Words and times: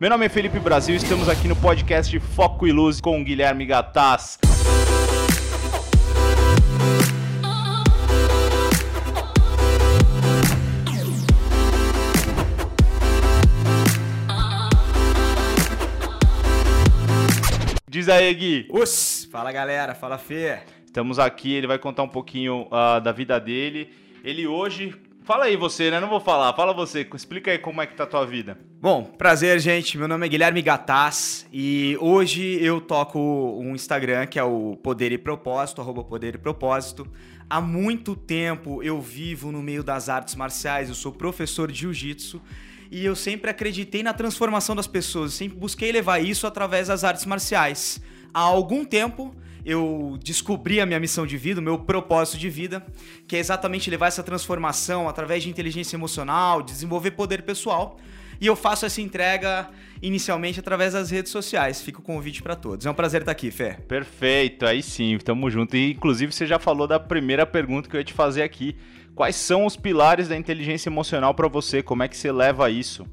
Meu 0.00 0.08
nome 0.08 0.24
é 0.24 0.28
Felipe 0.30 0.58
Brasil, 0.58 0.96
estamos 0.96 1.28
aqui 1.28 1.46
no 1.46 1.54
podcast 1.54 2.18
Foco 2.18 2.66
e 2.66 2.72
Luz 2.72 3.02
com 3.02 3.20
o 3.20 3.22
Guilherme 3.22 3.66
Gataz. 3.66 4.38
Diz 17.86 18.08
aí, 18.08 18.32
Gui. 18.32 18.68
Us, 18.70 19.28
fala 19.30 19.52
galera, 19.52 19.94
fala 19.94 20.16
Fê. 20.16 20.60
Estamos 20.86 21.18
aqui, 21.18 21.52
ele 21.52 21.66
vai 21.66 21.78
contar 21.78 22.04
um 22.04 22.08
pouquinho 22.08 22.66
uh, 22.68 23.02
da 23.02 23.12
vida 23.12 23.38
dele. 23.38 23.92
Ele 24.24 24.46
hoje. 24.46 24.98
Fala 25.30 25.44
aí 25.44 25.56
você, 25.56 25.92
né? 25.92 26.00
Não 26.00 26.08
vou 26.08 26.18
falar, 26.18 26.52
fala 26.54 26.72
você, 26.72 27.08
explica 27.14 27.52
aí 27.52 27.58
como 27.58 27.80
é 27.80 27.86
que 27.86 27.94
tá 27.94 28.02
a 28.02 28.06
tua 28.08 28.26
vida. 28.26 28.58
Bom, 28.80 29.04
prazer, 29.04 29.60
gente. 29.60 29.96
Meu 29.96 30.08
nome 30.08 30.26
é 30.26 30.28
Guilherme 30.28 30.60
Gataz 30.60 31.46
e 31.52 31.96
hoje 32.00 32.58
eu 32.60 32.80
toco 32.80 33.20
um 33.56 33.72
Instagram 33.76 34.26
que 34.26 34.40
é 34.40 34.42
o 34.42 34.76
Poder 34.82 35.12
e 35.12 35.18
Propósito, 35.18 35.80
arroba 35.80 36.02
Poder 36.02 36.34
e 36.34 36.38
Propósito. 36.38 37.06
Há 37.48 37.60
muito 37.60 38.16
tempo 38.16 38.82
eu 38.82 39.00
vivo 39.00 39.52
no 39.52 39.62
meio 39.62 39.84
das 39.84 40.08
artes 40.08 40.34
marciais, 40.34 40.88
eu 40.88 40.96
sou 40.96 41.12
professor 41.12 41.70
de 41.70 41.78
jiu-jitsu 41.78 42.42
e 42.90 43.04
eu 43.04 43.14
sempre 43.14 43.52
acreditei 43.52 44.02
na 44.02 44.12
transformação 44.12 44.74
das 44.74 44.88
pessoas, 44.88 45.32
sempre 45.32 45.56
busquei 45.56 45.92
levar 45.92 46.18
isso 46.18 46.44
através 46.44 46.88
das 46.88 47.04
artes 47.04 47.24
marciais. 47.24 48.02
Há 48.34 48.40
algum 48.40 48.84
tempo 48.84 49.32
eu 49.64 50.18
descobri 50.22 50.80
a 50.80 50.86
minha 50.86 51.00
missão 51.00 51.26
de 51.26 51.36
vida, 51.36 51.60
o 51.60 51.62
meu 51.62 51.78
propósito 51.78 52.38
de 52.38 52.48
vida, 52.48 52.84
que 53.26 53.36
é 53.36 53.38
exatamente 53.38 53.90
levar 53.90 54.06
essa 54.06 54.22
transformação 54.22 55.08
através 55.08 55.42
de 55.42 55.50
inteligência 55.50 55.96
emocional, 55.96 56.62
desenvolver 56.62 57.12
poder 57.12 57.42
pessoal. 57.42 57.98
E 58.40 58.46
eu 58.46 58.56
faço 58.56 58.86
essa 58.86 59.02
entrega 59.02 59.68
inicialmente 60.02 60.58
através 60.58 60.94
das 60.94 61.10
redes 61.10 61.30
sociais. 61.30 61.82
Fica 61.82 62.00
o 62.00 62.02
convite 62.02 62.42
para 62.42 62.56
todos. 62.56 62.86
É 62.86 62.90
um 62.90 62.94
prazer 62.94 63.20
estar 63.20 63.32
aqui, 63.32 63.50
Fé. 63.50 63.74
Perfeito, 63.86 64.64
aí 64.64 64.82
sim, 64.82 65.18
tamo 65.18 65.50
junto. 65.50 65.76
E 65.76 65.92
inclusive 65.92 66.32
você 66.32 66.46
já 66.46 66.58
falou 66.58 66.86
da 66.86 66.98
primeira 66.98 67.44
pergunta 67.44 67.88
que 67.88 67.96
eu 67.96 68.00
ia 68.00 68.04
te 68.04 68.14
fazer 68.14 68.42
aqui. 68.42 68.74
Quais 69.14 69.36
são 69.36 69.66
os 69.66 69.76
pilares 69.76 70.28
da 70.28 70.36
inteligência 70.36 70.88
emocional 70.88 71.34
para 71.34 71.48
você? 71.48 71.82
Como 71.82 72.02
é 72.02 72.08
que 72.08 72.16
você 72.16 72.32
leva 72.32 72.70
isso? 72.70 73.04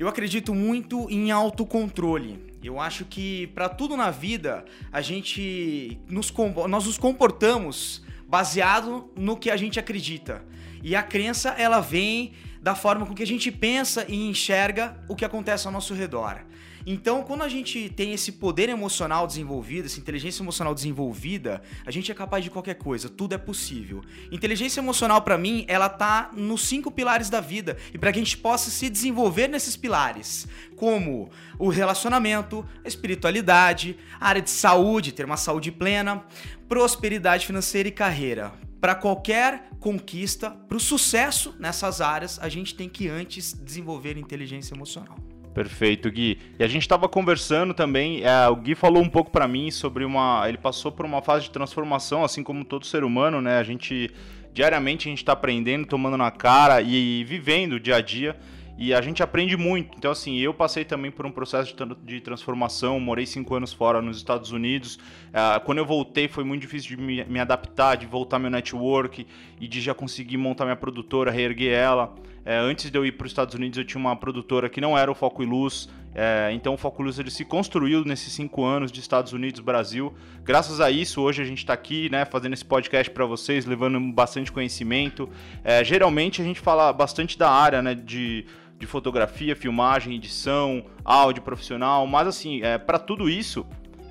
Eu 0.00 0.08
acredito 0.08 0.54
muito 0.54 1.06
em 1.10 1.30
autocontrole. 1.30 2.42
Eu 2.64 2.80
acho 2.80 3.04
que 3.04 3.48
para 3.48 3.68
tudo 3.68 3.98
na 3.98 4.10
vida 4.10 4.64
a 4.90 5.02
gente 5.02 6.00
nos, 6.08 6.32
nós 6.70 6.86
nos 6.86 6.96
comportamos 6.96 8.02
baseado 8.26 9.10
no 9.14 9.36
que 9.36 9.50
a 9.50 9.58
gente 9.58 9.78
acredita. 9.78 10.42
E 10.82 10.96
a 10.96 11.02
crença 11.02 11.50
ela 11.50 11.80
vem 11.80 12.32
da 12.62 12.74
forma 12.74 13.04
com 13.04 13.14
que 13.14 13.22
a 13.22 13.26
gente 13.26 13.52
pensa 13.52 14.06
e 14.08 14.26
enxerga 14.26 14.96
o 15.06 15.14
que 15.14 15.22
acontece 15.22 15.66
ao 15.66 15.72
nosso 15.72 15.92
redor. 15.92 16.46
Então, 16.86 17.22
quando 17.22 17.42
a 17.42 17.48
gente 17.48 17.90
tem 17.90 18.12
esse 18.12 18.32
poder 18.32 18.68
emocional 18.68 19.26
desenvolvido, 19.26 19.86
essa 19.86 20.00
inteligência 20.00 20.42
emocional 20.42 20.74
desenvolvida, 20.74 21.62
a 21.84 21.90
gente 21.90 22.10
é 22.10 22.14
capaz 22.14 22.42
de 22.42 22.50
qualquer 22.50 22.74
coisa, 22.74 23.08
tudo 23.08 23.34
é 23.34 23.38
possível. 23.38 24.02
Inteligência 24.30 24.80
emocional, 24.80 25.22
para 25.22 25.36
mim, 25.36 25.64
ela 25.68 25.88
tá 25.88 26.30
nos 26.34 26.62
cinco 26.62 26.90
pilares 26.90 27.28
da 27.28 27.40
vida 27.40 27.76
e 27.92 27.98
para 27.98 28.12
que 28.12 28.18
a 28.18 28.22
gente 28.22 28.38
possa 28.38 28.70
se 28.70 28.88
desenvolver 28.88 29.48
nesses 29.48 29.76
pilares, 29.76 30.46
como 30.76 31.30
o 31.58 31.68
relacionamento, 31.68 32.66
a 32.84 32.88
espiritualidade, 32.88 33.96
a 34.18 34.28
área 34.28 34.42
de 34.42 34.50
saúde, 34.50 35.12
ter 35.12 35.24
uma 35.24 35.36
saúde 35.36 35.70
plena, 35.70 36.24
prosperidade 36.68 37.46
financeira 37.46 37.88
e 37.88 37.92
carreira. 37.92 38.52
Para 38.80 38.94
qualquer 38.94 39.68
conquista, 39.78 40.50
para 40.50 40.76
o 40.76 40.80
sucesso 40.80 41.54
nessas 41.58 42.00
áreas, 42.00 42.38
a 42.40 42.48
gente 42.48 42.74
tem 42.74 42.88
que 42.88 43.08
antes 43.08 43.52
desenvolver 43.52 44.16
inteligência 44.16 44.74
emocional. 44.74 45.29
Perfeito, 45.54 46.10
Gui. 46.10 46.38
E 46.58 46.64
a 46.64 46.68
gente 46.68 46.82
estava 46.82 47.08
conversando 47.08 47.74
também, 47.74 48.22
é, 48.22 48.48
o 48.48 48.54
Gui 48.54 48.74
falou 48.74 49.02
um 49.02 49.08
pouco 49.08 49.30
para 49.30 49.48
mim 49.48 49.70
sobre 49.70 50.04
uma. 50.04 50.44
Ele 50.48 50.58
passou 50.58 50.92
por 50.92 51.04
uma 51.04 51.20
fase 51.20 51.44
de 51.44 51.50
transformação, 51.50 52.24
assim 52.24 52.42
como 52.42 52.64
todo 52.64 52.86
ser 52.86 53.02
humano, 53.02 53.40
né? 53.40 53.58
A 53.58 53.62
gente, 53.64 54.10
diariamente, 54.54 55.08
a 55.08 55.10
gente 55.10 55.18
está 55.18 55.32
aprendendo, 55.32 55.86
tomando 55.86 56.16
na 56.16 56.30
cara 56.30 56.80
e 56.80 57.24
vivendo 57.24 57.74
o 57.74 57.80
dia 57.80 57.96
a 57.96 58.00
dia. 58.00 58.36
E 58.80 58.94
a 58.94 59.02
gente 59.02 59.22
aprende 59.22 59.58
muito. 59.58 59.94
Então, 59.98 60.10
assim, 60.10 60.38
eu 60.38 60.54
passei 60.54 60.86
também 60.86 61.10
por 61.10 61.26
um 61.26 61.30
processo 61.30 61.76
de, 62.02 62.18
transformação, 62.18 62.98
morei 62.98 63.26
cinco 63.26 63.54
anos 63.54 63.74
fora 63.74 64.00
nos 64.00 64.16
Estados 64.16 64.52
Unidos. 64.52 64.96
Uh, 64.96 65.60
quando 65.66 65.76
eu 65.76 65.84
voltei, 65.84 66.28
foi 66.28 66.44
muito 66.44 66.62
difícil 66.62 66.96
de 66.96 67.02
me, 67.02 67.22
me, 67.26 67.38
adaptar, 67.38 67.96
de 67.96 68.06
voltar 68.06 68.38
meu 68.38 68.50
network 68.50 69.26
e 69.60 69.68
de 69.68 69.82
já 69.82 69.92
conseguir 69.92 70.38
montar 70.38 70.64
minha 70.64 70.76
produtora, 70.76 71.30
reerguer 71.30 71.74
ela. 71.74 72.14
É, 72.42 72.56
antes 72.56 72.90
de 72.90 72.96
eu 72.96 73.04
ir 73.04 73.12
para 73.12 73.26
os 73.26 73.32
Estados 73.32 73.54
Unidos, 73.54 73.76
eu 73.76 73.84
tinha 73.84 74.00
uma 74.00 74.16
produtora 74.16 74.66
que 74.70 74.80
não 74.80 74.96
era 74.96 75.10
o 75.10 75.14
Foco 75.14 75.42
e 75.42 75.46
Luz. 75.46 75.90
É, 76.14 76.50
então, 76.54 76.72
o 76.72 76.78
Foco 76.78 77.02
e 77.02 77.04
Luz 77.04 77.18
ele 77.18 77.30
se 77.30 77.44
construiu 77.44 78.02
nesses 78.02 78.32
cinco 78.32 78.64
anos 78.64 78.90
de 78.90 78.98
Estados 78.98 79.34
Unidos, 79.34 79.60
Brasil. 79.60 80.14
Graças 80.42 80.80
a 80.80 80.90
isso, 80.90 81.20
hoje 81.20 81.42
a 81.42 81.44
gente 81.44 81.58
está 81.58 81.74
aqui, 81.74 82.08
né, 82.10 82.24
fazendo 82.24 82.54
esse 82.54 82.64
podcast 82.64 83.10
para 83.12 83.26
vocês, 83.26 83.66
levando 83.66 84.00
bastante 84.10 84.50
conhecimento. 84.50 85.28
É, 85.62 85.84
geralmente 85.84 86.40
a 86.40 86.44
gente 86.44 86.60
fala 86.60 86.90
bastante 86.94 87.38
da 87.38 87.50
área, 87.50 87.82
né, 87.82 87.94
de 87.94 88.46
de 88.80 88.86
fotografia, 88.86 89.54
filmagem, 89.54 90.16
edição, 90.16 90.82
áudio 91.04 91.42
profissional, 91.42 92.06
mas 92.06 92.26
assim, 92.26 92.62
é, 92.62 92.78
para 92.78 92.98
tudo 92.98 93.28
isso, 93.28 93.66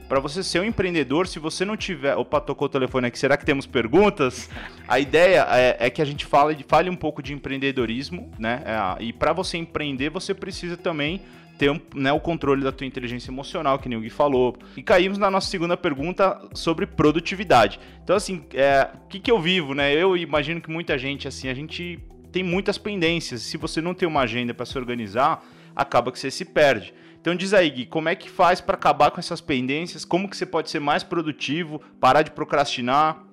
para 0.07 0.19
você 0.19 0.43
ser 0.43 0.59
um 0.59 0.63
empreendedor, 0.63 1.27
se 1.27 1.39
você 1.39 1.65
não 1.65 1.75
tiver. 1.75 2.15
Opa, 2.15 2.39
tocou 2.39 2.67
o 2.67 2.69
telefone 2.69 3.07
aqui, 3.07 3.17
será 3.17 3.35
que 3.35 3.45
temos 3.45 3.65
perguntas? 3.65 4.49
A 4.87 4.99
ideia 4.99 5.45
é, 5.51 5.87
é 5.87 5.89
que 5.89 6.01
a 6.01 6.05
gente 6.05 6.25
fale, 6.25 6.63
fale 6.67 6.89
um 6.89 6.95
pouco 6.95 7.21
de 7.21 7.33
empreendedorismo, 7.33 8.31
né? 8.37 8.63
É, 8.63 9.03
e 9.03 9.11
para 9.11 9.33
você 9.33 9.57
empreender, 9.57 10.09
você 10.09 10.33
precisa 10.33 10.77
também 10.77 11.21
ter 11.57 11.69
né, 11.93 12.11
o 12.13 12.19
controle 12.19 12.63
da 12.63 12.71
tua 12.71 12.87
inteligência 12.87 13.29
emocional, 13.29 13.77
que 13.77 13.89
nem 13.89 13.97
o 13.97 14.01
Gui 14.01 14.09
falou. 14.09 14.55
E 14.77 14.81
caímos 14.81 15.17
na 15.17 15.29
nossa 15.29 15.49
segunda 15.49 15.75
pergunta 15.75 16.39
sobre 16.53 16.85
produtividade. 16.85 17.79
Então, 18.03 18.15
assim, 18.15 18.45
é, 18.53 18.87
o 19.05 19.07
que, 19.07 19.19
que 19.19 19.29
eu 19.29 19.39
vivo, 19.39 19.73
né? 19.73 19.93
Eu 19.93 20.15
imagino 20.15 20.61
que 20.61 20.71
muita 20.71 20.97
gente, 20.97 21.27
assim, 21.27 21.49
a 21.49 21.53
gente 21.53 21.99
tem 22.31 22.43
muitas 22.43 22.77
pendências. 22.77 23.41
Se 23.41 23.57
você 23.57 23.81
não 23.81 23.93
tem 23.93 24.07
uma 24.07 24.21
agenda 24.21 24.53
para 24.53 24.65
se 24.65 24.77
organizar, 24.77 25.43
acaba 25.75 26.11
que 26.11 26.19
você 26.19 26.31
se 26.31 26.45
perde. 26.45 26.93
Então 27.21 27.35
diz 27.35 27.53
aí, 27.53 27.69
Gui, 27.69 27.85
como 27.85 28.09
é 28.09 28.15
que 28.15 28.29
faz 28.29 28.61
para 28.61 28.75
acabar 28.75 29.11
com 29.11 29.19
essas 29.19 29.41
pendências? 29.41 30.05
Como 30.05 30.29
que 30.29 30.37
você 30.37 30.45
pode 30.45 30.69
ser 30.69 30.79
mais 30.79 31.03
produtivo, 31.03 31.81
parar 31.99 32.21
de 32.21 32.31
procrastinar? 32.31 33.28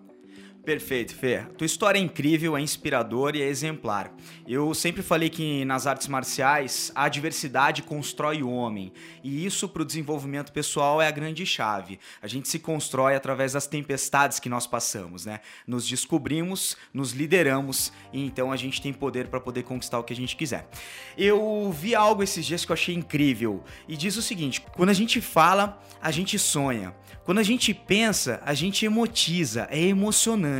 Perfeito, 0.66 1.14
Fê. 1.14 1.44
Tua 1.56 1.64
história 1.64 1.96
é 1.96 2.02
incrível, 2.02 2.56
é 2.56 2.60
inspiradora 2.60 3.36
e 3.36 3.42
é 3.42 3.46
exemplar. 3.46 4.12
Eu 4.48 4.74
sempre 4.74 5.00
falei 5.00 5.30
que 5.30 5.64
nas 5.64 5.86
artes 5.86 6.08
marciais 6.08 6.90
a 6.92 7.08
diversidade 7.08 7.84
constrói 7.84 8.42
o 8.42 8.50
homem 8.50 8.92
e 9.22 9.46
isso 9.46 9.68
para 9.68 9.82
o 9.82 9.84
desenvolvimento 9.84 10.50
pessoal 10.50 11.00
é 11.00 11.06
a 11.06 11.10
grande 11.12 11.46
chave. 11.46 12.00
A 12.20 12.26
gente 12.26 12.48
se 12.48 12.58
constrói 12.58 13.14
através 13.14 13.52
das 13.52 13.68
tempestades 13.68 14.40
que 14.40 14.48
nós 14.48 14.66
passamos, 14.66 15.24
né? 15.24 15.38
Nos 15.68 15.88
descobrimos, 15.88 16.76
nos 16.92 17.12
lideramos 17.12 17.92
e 18.12 18.26
então 18.26 18.50
a 18.50 18.56
gente 18.56 18.82
tem 18.82 18.92
poder 18.92 19.28
para 19.28 19.38
poder 19.38 19.62
conquistar 19.62 20.00
o 20.00 20.02
que 20.02 20.14
a 20.14 20.16
gente 20.16 20.34
quiser. 20.34 20.68
Eu 21.16 21.70
vi 21.70 21.94
algo 21.94 22.24
esses 22.24 22.44
dias 22.44 22.64
que 22.64 22.72
eu 22.72 22.74
achei 22.74 22.92
incrível 22.92 23.62
e 23.86 23.96
diz 23.96 24.16
o 24.16 24.22
seguinte: 24.22 24.60
quando 24.74 24.90
a 24.90 24.94
gente 24.94 25.20
fala, 25.20 25.80
a 26.02 26.10
gente 26.10 26.36
sonha. 26.40 26.92
Quando 27.24 27.38
a 27.38 27.42
gente 27.42 27.74
pensa, 27.74 28.40
a 28.44 28.54
gente 28.54 28.84
emotiza, 28.84 29.66
é 29.70 29.80
emocionante. 29.80 30.55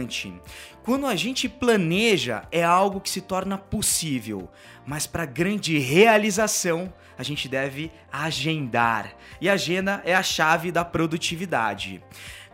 Quando 0.83 1.07
a 1.07 1.17
gente 1.17 1.49
planeja, 1.49 2.45
é 2.53 2.63
algo 2.63 3.01
que 3.01 3.11
se 3.11 3.21
torna 3.21 3.59
possível, 3.59 4.49
mas 4.87 5.07
para 5.07 5.25
grande 5.25 5.79
realização, 5.79 6.93
a 7.19 7.23
gente 7.23 7.49
deve 7.49 7.91
agendar. 8.13 9.15
E 9.41 9.49
a 9.49 9.55
agenda 9.55 10.03
é 10.05 10.15
a 10.15 10.23
chave 10.23 10.71
da 10.71 10.85
produtividade 10.85 12.03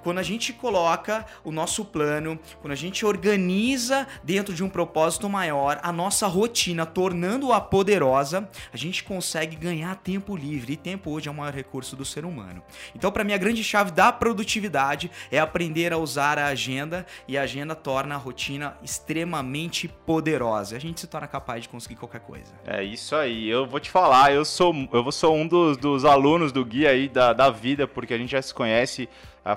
quando 0.03 0.19
a 0.19 0.23
gente 0.23 0.53
coloca 0.53 1.25
o 1.45 1.53
nosso 1.53 1.85
plano, 1.85 2.39
quando 2.61 2.73
a 2.73 2.77
gente 2.77 3.07
organiza 3.07 4.07
dentro 4.23 4.55
de 4.55 4.63
um 4.63 4.69
propósito 4.69 5.29
maior 5.29 5.79
a 5.83 5.93
nossa 5.93 6.27
rotina, 6.27 6.85
tornando-a 6.85 7.61
poderosa, 7.61 8.49
a 8.73 8.77
gente 8.77 9.05
consegue 9.05 9.57
ganhar 9.57 9.95
tempo 9.97 10.37
livre. 10.37 10.75
E 10.75 10.77
tempo 10.77 11.11
hoje 11.11 11.29
é 11.29 11.31
o 11.31 11.35
maior 11.35 11.53
recurso 11.53 11.97
do 11.97 12.05
ser 12.05 12.25
humano. 12.25 12.63
Então, 12.95 13.11
para 13.11 13.25
mim, 13.25 13.33
a 13.33 13.39
grande 13.39 13.63
chave 13.63 13.91
da 13.91 14.13
produtividade 14.13 15.11
é 15.31 15.39
aprender 15.39 15.93
a 15.93 15.99
usar 15.99 16.39
a 16.39 16.47
agenda 16.47 17.07
e 17.29 17.39
a 17.39 17.43
agenda 17.43 17.75
torna 17.75 18.15
a 18.15 18.19
rotina 18.19 18.77
extremamente 18.83 19.89
poderosa. 19.89 20.77
A 20.77 20.81
gente 20.81 21.01
se 21.01 21.07
torna 21.07 21.27
capaz 21.27 21.63
de 21.63 21.69
conseguir 21.69 21.97
qualquer 21.97 22.21
coisa. 22.21 22.53
É 22.67 22.83
isso 22.83 23.15
aí. 23.15 23.49
Eu 23.49 23.67
vou 23.67 23.81
te 23.81 23.91
falar, 23.91 24.33
eu 24.33 24.45
sou, 24.45 24.75
eu 24.93 25.13
sou 25.13 25.37
um 25.37 25.47
dos, 25.47 25.77
dos 25.77 26.05
alunos 26.05 26.53
do 26.53 26.65
guia 26.65 26.91
aí 26.91 27.09
da, 27.09 27.33
da 27.33 27.51
vida, 27.51 27.87
porque 27.87 28.15
a 28.15 28.19
gente 28.19 28.31
já 28.31 28.43
se 28.43 28.53
conhece 28.53 29.09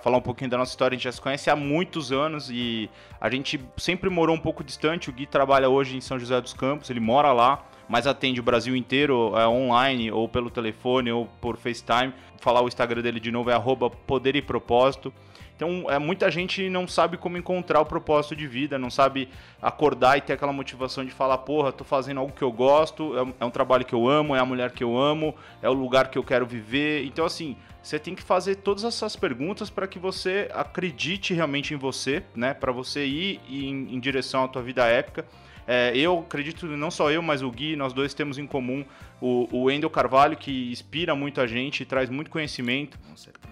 falar 0.02 0.18
um 0.18 0.22
pouquinho 0.22 0.50
da 0.50 0.58
nossa 0.58 0.72
história. 0.72 0.96
A 0.96 0.98
gente 0.98 1.04
já 1.04 1.12
se 1.12 1.22
conhece 1.22 1.50
há 1.50 1.56
muitos 1.56 2.12
anos 2.12 2.50
e 2.50 2.90
a 3.20 3.30
gente 3.30 3.60
sempre 3.78 4.10
morou 4.10 4.36
um 4.36 4.40
pouco 4.40 4.64
distante. 4.64 5.10
O 5.10 5.14
Gui 5.14 5.26
trabalha 5.26 5.70
hoje 5.70 5.96
em 5.96 6.02
São 6.02 6.18
José 6.18 6.40
dos 6.42 6.54
Campos, 6.54 6.90
ele 6.90 7.00
mora 7.00 7.32
lá. 7.32 7.64
mas 7.88 8.08
atende 8.08 8.40
o 8.40 8.44
Brasil 8.44 8.76
inteiro 8.76 9.34
é, 9.38 9.48
online, 9.48 10.12
ou 10.12 10.28
pelo 10.28 10.50
telefone, 10.50 11.12
ou 11.12 11.28
por 11.40 11.58
FaceTime. 11.58 12.14
Vou 12.32 12.40
falar 12.40 12.62
o 12.62 12.68
Instagram 12.68 13.02
dele 13.02 13.20
de 13.20 13.32
novo, 13.32 13.50
é 13.50 13.64
Poder 14.08 14.36
e 14.36 14.42
Propósito. 14.42 15.14
Então, 15.56 15.90
é, 15.90 15.98
muita 15.98 16.30
gente 16.30 16.70
não 16.70 16.88
sabe 16.88 17.18
como 17.18 17.38
encontrar 17.38 17.80
o 17.80 17.86
propósito 17.86 18.36
de 18.36 18.46
vida, 18.46 18.78
não 18.78 18.90
sabe 18.90 19.30
acordar 19.62 20.18
e 20.18 20.22
ter 20.22 20.34
aquela 20.34 20.52
motivação 20.52 21.06
de 21.06 21.12
falar, 21.12 21.38
porra, 21.40 21.72
tô 21.72 21.84
fazendo 21.86 22.20
algo 22.20 22.34
que 22.34 22.42
eu 22.42 22.52
gosto, 22.52 23.18
é, 23.18 23.34
é 23.40 23.46
um 23.46 23.50
trabalho 23.50 23.86
que 23.86 23.94
eu 23.94 24.08
amo, 24.08 24.36
é 24.36 24.40
a 24.40 24.46
mulher 24.46 24.72
que 24.72 24.84
eu 24.84 24.98
amo, 24.98 25.34
é 25.62 25.70
o 25.70 25.74
lugar 25.74 26.10
que 26.10 26.18
eu 26.18 26.24
quero 26.24 26.46
viver. 26.46 27.06
Então, 27.06 27.26
assim, 27.26 27.56
você 27.82 27.98
tem 27.98 28.14
que 28.14 28.22
fazer 28.22 28.56
todas 28.56 28.84
essas 28.84 29.16
perguntas 29.16 29.70
para 29.70 29.88
que 29.88 29.98
você 29.98 30.50
acredite 30.54 31.34
realmente 31.34 31.74
em 31.74 31.78
você, 31.78 32.24
né? 32.36 32.54
Para 32.54 32.72
você 32.72 33.06
ir 33.06 33.40
em, 33.48 33.96
em 33.96 34.00
direção 34.00 34.44
à 34.44 34.48
tua 34.48 34.62
vida 34.62 34.86
épica. 34.86 35.26
É, 35.68 35.96
eu 35.96 36.20
acredito, 36.20 36.66
não 36.66 36.92
só 36.92 37.10
eu, 37.12 37.22
mas 37.22 37.42
o 37.42 37.50
Gui, 37.50 37.76
nós 37.76 37.94
dois 37.94 38.14
temos 38.14 38.38
em 38.38 38.46
comum 38.46 38.84
o, 39.22 39.48
o 39.52 39.64
Wendel 39.64 39.90
Carvalho, 39.90 40.36
que 40.36 40.72
inspira 40.72 41.16
muito 41.16 41.40
a 41.40 41.48
gente 41.48 41.86
traz 41.86 42.10
muito 42.10 42.30
conhecimento. 42.30 43.00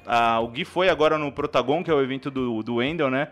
Ah, 0.06 0.40
o 0.40 0.48
Gui 0.48 0.66
foi 0.66 0.90
agora 0.90 1.18
no 1.18 1.32
Protagon, 1.32 1.84
que 1.84 1.92
é 1.92 1.94
o 1.94 2.02
evento 2.02 2.30
do, 2.30 2.62
do 2.64 2.76
Wendel, 2.76 3.10
né? 3.10 3.30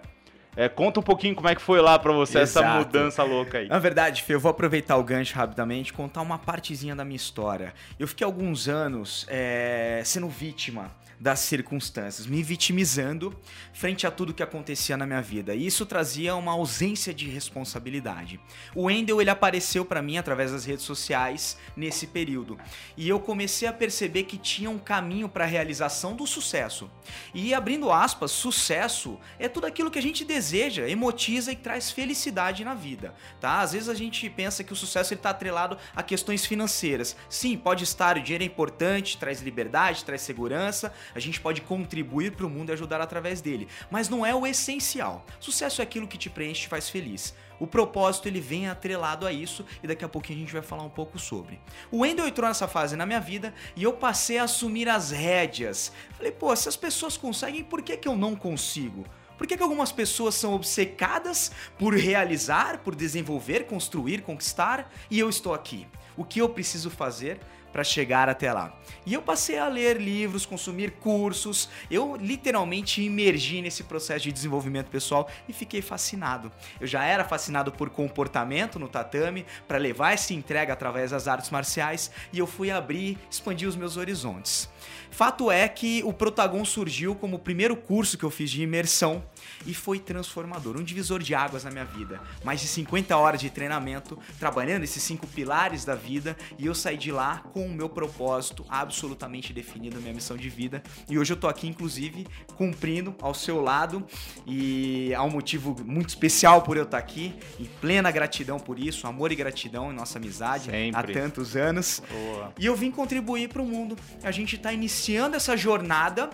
É, 0.55 0.67
conta 0.67 0.99
um 0.99 1.03
pouquinho 1.03 1.33
como 1.33 1.47
é 1.47 1.55
que 1.55 1.61
foi 1.61 1.79
lá 1.79 1.97
para 1.97 2.11
você 2.11 2.39
Exato. 2.39 2.65
essa 2.65 2.77
mudança 2.77 3.23
louca 3.23 3.59
aí. 3.59 3.69
Na 3.69 3.79
verdade, 3.79 4.21
Fê, 4.21 4.33
eu 4.33 4.39
vou 4.39 4.49
aproveitar 4.51 4.97
o 4.97 5.03
gancho 5.03 5.35
rapidamente 5.35 5.93
contar 5.93 6.21
uma 6.21 6.37
partezinha 6.37 6.93
da 6.93 7.05
minha 7.05 7.15
história. 7.15 7.73
Eu 7.97 8.07
fiquei 8.07 8.25
alguns 8.25 8.67
anos 8.67 9.25
é, 9.29 10.01
sendo 10.03 10.27
vítima 10.27 10.91
das 11.21 11.39
circunstâncias, 11.41 12.25
me 12.25 12.41
vitimizando 12.41 13.39
frente 13.71 14.07
a 14.07 14.11
tudo 14.11 14.33
que 14.33 14.41
acontecia 14.41 14.97
na 14.97 15.05
minha 15.05 15.21
vida. 15.21 15.53
E 15.53 15.67
isso 15.67 15.85
trazia 15.85 16.35
uma 16.35 16.51
ausência 16.51 17.13
de 17.13 17.29
responsabilidade. 17.29 18.39
O 18.73 18.85
Wendel 18.85 19.21
ele 19.21 19.29
apareceu 19.29 19.85
para 19.85 20.01
mim 20.01 20.17
através 20.17 20.51
das 20.51 20.65
redes 20.65 20.83
sociais 20.83 21.59
nesse 21.77 22.07
período. 22.07 22.57
E 22.97 23.07
eu 23.07 23.19
comecei 23.19 23.67
a 23.67 23.73
perceber 23.73 24.23
que 24.23 24.35
tinha 24.35 24.67
um 24.67 24.79
caminho 24.79 25.29
para 25.29 25.43
a 25.43 25.47
realização 25.47 26.15
do 26.15 26.25
sucesso. 26.25 26.89
E 27.35 27.53
abrindo 27.53 27.91
aspas, 27.91 28.31
sucesso 28.31 29.19
é 29.37 29.47
tudo 29.47 29.67
aquilo 29.67 29.91
que 29.91 29.99
a 29.99 30.01
gente 30.01 30.25
deseja, 30.25 30.89
emotiza 30.89 31.51
e 31.51 31.55
traz 31.55 31.91
felicidade 31.91 32.65
na 32.65 32.73
vida, 32.73 33.13
tá? 33.39 33.59
Às 33.59 33.73
vezes 33.73 33.89
a 33.89 33.93
gente 33.93 34.27
pensa 34.27 34.63
que 34.63 34.73
o 34.73 34.75
sucesso 34.75 35.13
está 35.13 35.29
atrelado 35.29 35.77
a 35.95 36.01
questões 36.01 36.47
financeiras. 36.47 37.15
Sim, 37.29 37.55
pode 37.57 37.83
estar, 37.83 38.17
o 38.17 38.23
dinheiro 38.23 38.43
é 38.43 38.47
importante, 38.47 39.19
traz 39.19 39.39
liberdade, 39.41 40.03
traz 40.03 40.21
segurança, 40.21 40.91
a 41.13 41.19
gente 41.19 41.39
pode 41.39 41.61
contribuir 41.61 42.31
para 42.31 42.45
o 42.45 42.49
mundo 42.49 42.69
e 42.69 42.73
ajudar 42.73 43.01
através 43.01 43.41
dele, 43.41 43.67
mas 43.89 44.09
não 44.09 44.25
é 44.25 44.33
o 44.33 44.45
essencial. 44.45 45.25
Sucesso 45.39 45.81
é 45.81 45.83
aquilo 45.83 46.07
que 46.07 46.17
te 46.17 46.29
preenche 46.29 46.65
e 46.65 46.69
faz 46.69 46.89
feliz. 46.89 47.33
O 47.59 47.67
propósito 47.67 48.27
ele 48.27 48.41
vem 48.41 48.67
atrelado 48.67 49.27
a 49.27 49.31
isso 49.31 49.63
e 49.83 49.87
daqui 49.87 50.03
a 50.03 50.09
pouquinho 50.09 50.39
a 50.39 50.41
gente 50.41 50.53
vai 50.53 50.63
falar 50.63 50.83
um 50.83 50.89
pouco 50.89 51.19
sobre. 51.19 51.59
O 51.91 51.99
Wendel 51.99 52.27
entrou 52.27 52.47
nessa 52.47 52.67
fase 52.67 52.95
na 52.95 53.05
minha 53.05 53.19
vida 53.19 53.53
e 53.75 53.83
eu 53.83 53.93
passei 53.93 54.39
a 54.39 54.45
assumir 54.45 54.89
as 54.89 55.11
rédeas. 55.11 55.91
Falei, 56.17 56.31
pô, 56.31 56.55
se 56.55 56.67
as 56.67 56.75
pessoas 56.75 57.17
conseguem, 57.17 57.63
por 57.63 57.83
que, 57.83 57.97
que 57.97 58.07
eu 58.07 58.15
não 58.15 58.35
consigo? 58.35 59.05
Por 59.37 59.47
que, 59.47 59.57
que 59.57 59.63
algumas 59.63 59.91
pessoas 59.91 60.35
são 60.35 60.53
obcecadas 60.53 61.51
por 61.77 61.95
realizar, 61.95 62.79
por 62.79 62.95
desenvolver, 62.95 63.65
construir, 63.65 64.21
conquistar 64.21 64.91
e 65.09 65.19
eu 65.19 65.29
estou 65.29 65.53
aqui? 65.53 65.87
O 66.15 66.23
que 66.23 66.39
eu 66.39 66.49
preciso 66.49 66.89
fazer 66.89 67.39
para 67.71 67.83
chegar 67.83 68.29
até 68.29 68.51
lá. 68.51 68.73
E 69.05 69.13
eu 69.13 69.21
passei 69.21 69.57
a 69.57 69.67
ler 69.67 69.99
livros, 69.99 70.45
consumir 70.45 70.91
cursos, 70.91 71.69
eu 71.89 72.15
literalmente 72.15 73.01
imergi 73.01 73.61
nesse 73.61 73.83
processo 73.83 74.25
de 74.25 74.31
desenvolvimento 74.31 74.89
pessoal 74.89 75.27
e 75.47 75.53
fiquei 75.53 75.81
fascinado. 75.81 76.51
Eu 76.79 76.87
já 76.87 77.03
era 77.03 77.23
fascinado 77.23 77.71
por 77.71 77.89
comportamento 77.89 78.77
no 78.77 78.87
tatame, 78.87 79.45
para 79.67 79.77
levar 79.77 80.13
essa 80.13 80.33
entrega 80.33 80.73
através 80.73 81.11
das 81.11 81.27
artes 81.27 81.49
marciais, 81.49 82.11
e 82.31 82.39
eu 82.39 82.47
fui 82.47 82.69
abrir, 82.69 83.17
expandir 83.29 83.67
os 83.67 83.75
meus 83.75 83.97
horizontes. 83.97 84.69
Fato 85.11 85.51
é 85.51 85.67
que 85.67 86.01
o 86.05 86.13
Protagon 86.13 86.63
surgiu 86.63 87.13
como 87.13 87.35
o 87.35 87.39
primeiro 87.39 87.75
curso 87.75 88.17
que 88.17 88.23
eu 88.23 88.31
fiz 88.31 88.49
de 88.49 88.63
imersão 88.63 89.21
e 89.65 89.73
foi 89.73 89.99
transformador, 89.99 90.77
um 90.77 90.83
divisor 90.83 91.21
de 91.21 91.35
águas 91.35 91.65
na 91.65 91.69
minha 91.69 91.83
vida. 91.83 92.21
Mais 92.45 92.61
de 92.61 92.67
50 92.67 93.15
horas 93.17 93.41
de 93.41 93.49
treinamento, 93.49 94.17
trabalhando 94.39 94.83
esses 94.83 95.03
cinco 95.03 95.27
pilares 95.27 95.83
da 95.83 95.95
vida 95.95 96.37
e 96.57 96.65
eu 96.65 96.73
saí 96.73 96.97
de 96.97 97.11
lá 97.11 97.43
com 97.53 97.60
o 97.65 97.71
meu 97.71 97.89
propósito 97.89 98.65
absolutamente 98.69 99.53
definido, 99.53 99.99
minha 100.01 100.13
missão 100.13 100.37
de 100.37 100.49
vida. 100.49 100.81
E 101.09 101.17
hoje 101.17 101.33
eu 101.33 101.37
tô 101.37 101.47
aqui, 101.47 101.67
inclusive, 101.67 102.27
cumprindo 102.55 103.15
ao 103.21 103.33
seu 103.33 103.61
lado 103.61 104.05
e 104.45 105.13
há 105.13 105.23
um 105.23 105.29
motivo 105.29 105.75
muito 105.85 106.09
especial 106.09 106.61
por 106.61 106.77
eu 106.77 106.83
estar 106.83 106.97
aqui, 106.97 107.33
em 107.59 107.65
plena 107.65 108.11
gratidão 108.11 108.59
por 108.59 108.79
isso, 108.79 109.07
amor 109.07 109.31
e 109.31 109.35
gratidão 109.35 109.91
em 109.91 109.95
nossa 109.95 110.17
amizade 110.17 110.71
Sempre. 110.71 110.99
há 110.99 111.21
tantos 111.21 111.55
anos. 111.55 112.01
Boa. 112.09 112.53
E 112.59 112.65
eu 112.65 112.75
vim 112.75 112.91
contribuir 112.91 113.49
para 113.49 113.61
o 113.61 113.65
mundo. 113.65 113.97
A 114.23 114.31
gente 114.31 114.55
está 114.55 114.71
iniciando 114.71 115.35
essa 115.35 115.55
jornada 115.57 116.29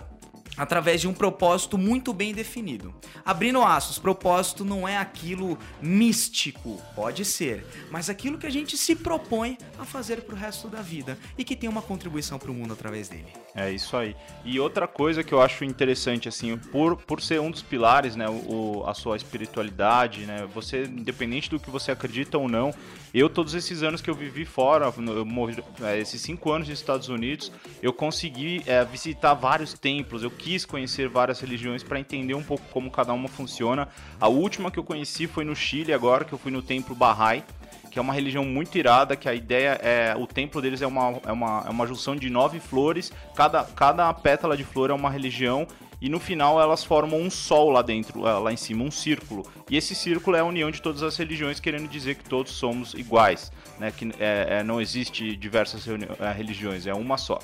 através 0.58 1.00
de 1.00 1.08
um 1.08 1.14
propósito 1.14 1.78
muito 1.78 2.12
bem 2.12 2.34
definido. 2.34 2.94
Abrindo 3.24 3.62
aspas, 3.62 3.98
propósito 3.98 4.64
não 4.64 4.86
é 4.86 4.98
aquilo 4.98 5.58
místico, 5.80 6.82
pode 6.94 7.24
ser, 7.24 7.64
mas 7.90 8.10
aquilo 8.10 8.36
que 8.36 8.46
a 8.46 8.50
gente 8.50 8.76
se 8.76 8.96
propõe 8.96 9.56
a 9.78 9.84
fazer 9.84 10.22
para 10.22 10.34
o 10.34 10.38
resto 10.38 10.68
da 10.68 10.82
vida 10.82 11.16
e 11.36 11.44
que 11.44 11.54
tem 11.54 11.68
uma 11.68 11.82
contribuição 11.82 12.38
para 12.38 12.50
o 12.50 12.54
mundo 12.54 12.72
através 12.72 13.08
dele. 13.08 13.26
É 13.54 13.70
isso 13.70 13.96
aí. 13.96 14.14
E 14.44 14.58
outra 14.58 14.86
coisa 14.86 15.22
que 15.22 15.32
eu 15.32 15.40
acho 15.40 15.64
interessante, 15.64 16.28
assim, 16.28 16.56
por, 16.56 16.96
por 16.96 17.20
ser 17.20 17.40
um 17.40 17.50
dos 17.50 17.62
pilares, 17.62 18.16
né, 18.16 18.28
o, 18.28 18.84
a 18.86 18.94
sua 18.94 19.16
espiritualidade, 19.16 20.26
né, 20.26 20.46
você, 20.52 20.84
independente 20.84 21.50
do 21.50 21.58
que 21.58 21.70
você 21.70 21.90
acredita 21.90 22.38
ou 22.38 22.48
não, 22.48 22.72
eu, 23.12 23.28
todos 23.28 23.54
esses 23.54 23.82
anos 23.82 24.00
que 24.00 24.10
eu 24.10 24.14
vivi 24.14 24.44
fora, 24.44 24.92
eu 24.96 25.24
morri, 25.24 25.62
é, 25.82 25.98
esses 25.98 26.20
cinco 26.20 26.52
anos 26.52 26.68
nos 26.68 26.78
Estados 26.78 27.08
Unidos, 27.08 27.50
eu 27.82 27.92
consegui 27.92 28.62
é, 28.66 28.84
visitar 28.84 29.34
vários 29.34 29.72
templos, 29.72 30.22
eu 30.22 30.30
quis 30.30 30.64
conhecer 30.64 31.08
várias 31.08 31.40
religiões 31.40 31.82
para 31.82 31.98
entender 31.98 32.34
um 32.34 32.42
pouco 32.42 32.64
como 32.70 32.90
cada 32.90 33.12
uma 33.12 33.28
funciona. 33.28 33.88
A 34.20 34.28
última 34.28 34.70
que 34.70 34.78
eu 34.78 34.84
conheci 34.84 35.26
foi 35.26 35.44
no 35.44 35.56
Chile, 35.56 35.92
agora 35.92 36.24
que 36.24 36.32
eu 36.32 36.38
fui 36.38 36.52
no 36.52 36.62
templo 36.62 36.94
Bahá'í 36.94 37.42
que 37.90 37.98
é 37.98 38.02
uma 38.02 38.12
religião 38.12 38.44
muito 38.44 38.76
irada, 38.76 39.16
que 39.16 39.28
a 39.28 39.34
ideia 39.34 39.70
é. 39.82 40.14
O 40.16 40.26
templo 40.26 40.60
deles 40.60 40.82
é 40.82 40.86
uma, 40.86 41.20
é 41.24 41.32
uma, 41.32 41.64
é 41.66 41.70
uma 41.70 41.86
junção 41.86 42.14
de 42.14 42.28
nove 42.30 42.60
flores, 42.60 43.12
cada, 43.34 43.64
cada 43.64 44.12
pétala 44.12 44.56
de 44.56 44.64
flor 44.64 44.90
é 44.90 44.92
uma 44.92 45.10
religião. 45.10 45.66
E 46.00 46.08
no 46.08 46.20
final 46.20 46.60
elas 46.60 46.84
formam 46.84 47.20
um 47.20 47.30
sol 47.30 47.70
lá 47.70 47.82
dentro, 47.82 48.20
lá 48.20 48.52
em 48.52 48.56
cima, 48.56 48.84
um 48.84 48.90
círculo. 48.90 49.44
E 49.70 49.76
esse 49.76 49.94
círculo 49.94 50.36
é 50.36 50.40
a 50.40 50.44
união 50.44 50.70
de 50.70 50.80
todas 50.80 51.02
as 51.02 51.16
religiões, 51.16 51.58
querendo 51.58 51.88
dizer 51.88 52.14
que 52.14 52.24
todos 52.24 52.52
somos 52.52 52.94
iguais, 52.94 53.50
né? 53.78 53.92
Que 53.94 54.10
é, 54.18 54.58
é, 54.58 54.62
não 54.62 54.80
existe 54.80 55.36
diversas 55.36 55.86
religiões, 56.36 56.86
é 56.86 56.94
uma 56.94 57.18
só. 57.18 57.38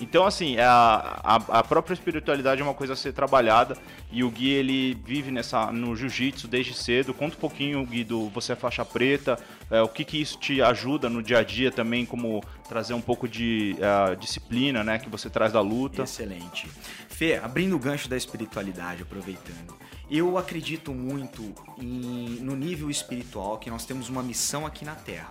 Então, 0.00 0.24
assim, 0.26 0.56
é 0.56 0.64
a, 0.64 1.20
a, 1.22 1.34
a, 1.58 1.62
própria 1.62 1.92
espiritualidade 1.92 2.60
é 2.60 2.64
uma 2.64 2.72
coisa 2.72 2.94
a 2.94 2.96
ser 2.96 3.12
trabalhada 3.12 3.76
e 4.10 4.24
o 4.24 4.30
Gui, 4.30 4.48
ele 4.48 4.98
vive 5.04 5.30
nessa, 5.30 5.70
no 5.70 5.94
jiu-jitsu 5.94 6.48
desde 6.48 6.72
cedo. 6.72 7.12
Conta 7.12 7.36
um 7.36 7.40
pouquinho, 7.40 7.84
Gui, 7.84 8.02
do 8.02 8.30
você 8.30 8.52
é 8.52 8.56
faixa 8.56 8.82
preta, 8.82 9.38
é, 9.70 9.82
o 9.82 9.88
que, 9.88 10.02
que 10.04 10.20
isso 10.20 10.38
te 10.38 10.62
ajuda 10.62 11.10
no 11.10 11.22
dia 11.22 11.38
a 11.38 11.42
dia 11.44 11.70
também, 11.70 12.06
como 12.06 12.42
trazer 12.66 12.94
um 12.94 13.00
pouco 13.00 13.28
de 13.28 13.76
uh, 13.78 14.16
disciplina, 14.16 14.82
né, 14.82 14.98
que 14.98 15.08
você 15.08 15.28
traz 15.28 15.52
da 15.52 15.60
luta. 15.60 16.02
Excelente. 16.02 16.66
Fê, 17.20 17.34
abrindo 17.36 17.76
o 17.76 17.78
gancho 17.78 18.08
da 18.08 18.16
espiritualidade, 18.16 19.02
aproveitando. 19.02 19.76
Eu 20.10 20.38
acredito 20.38 20.94
muito 20.94 21.54
em, 21.76 22.38
no 22.40 22.56
nível 22.56 22.88
espiritual 22.88 23.58
que 23.58 23.68
nós 23.68 23.84
temos 23.84 24.08
uma 24.08 24.22
missão 24.22 24.64
aqui 24.64 24.86
na 24.86 24.94
Terra. 24.94 25.28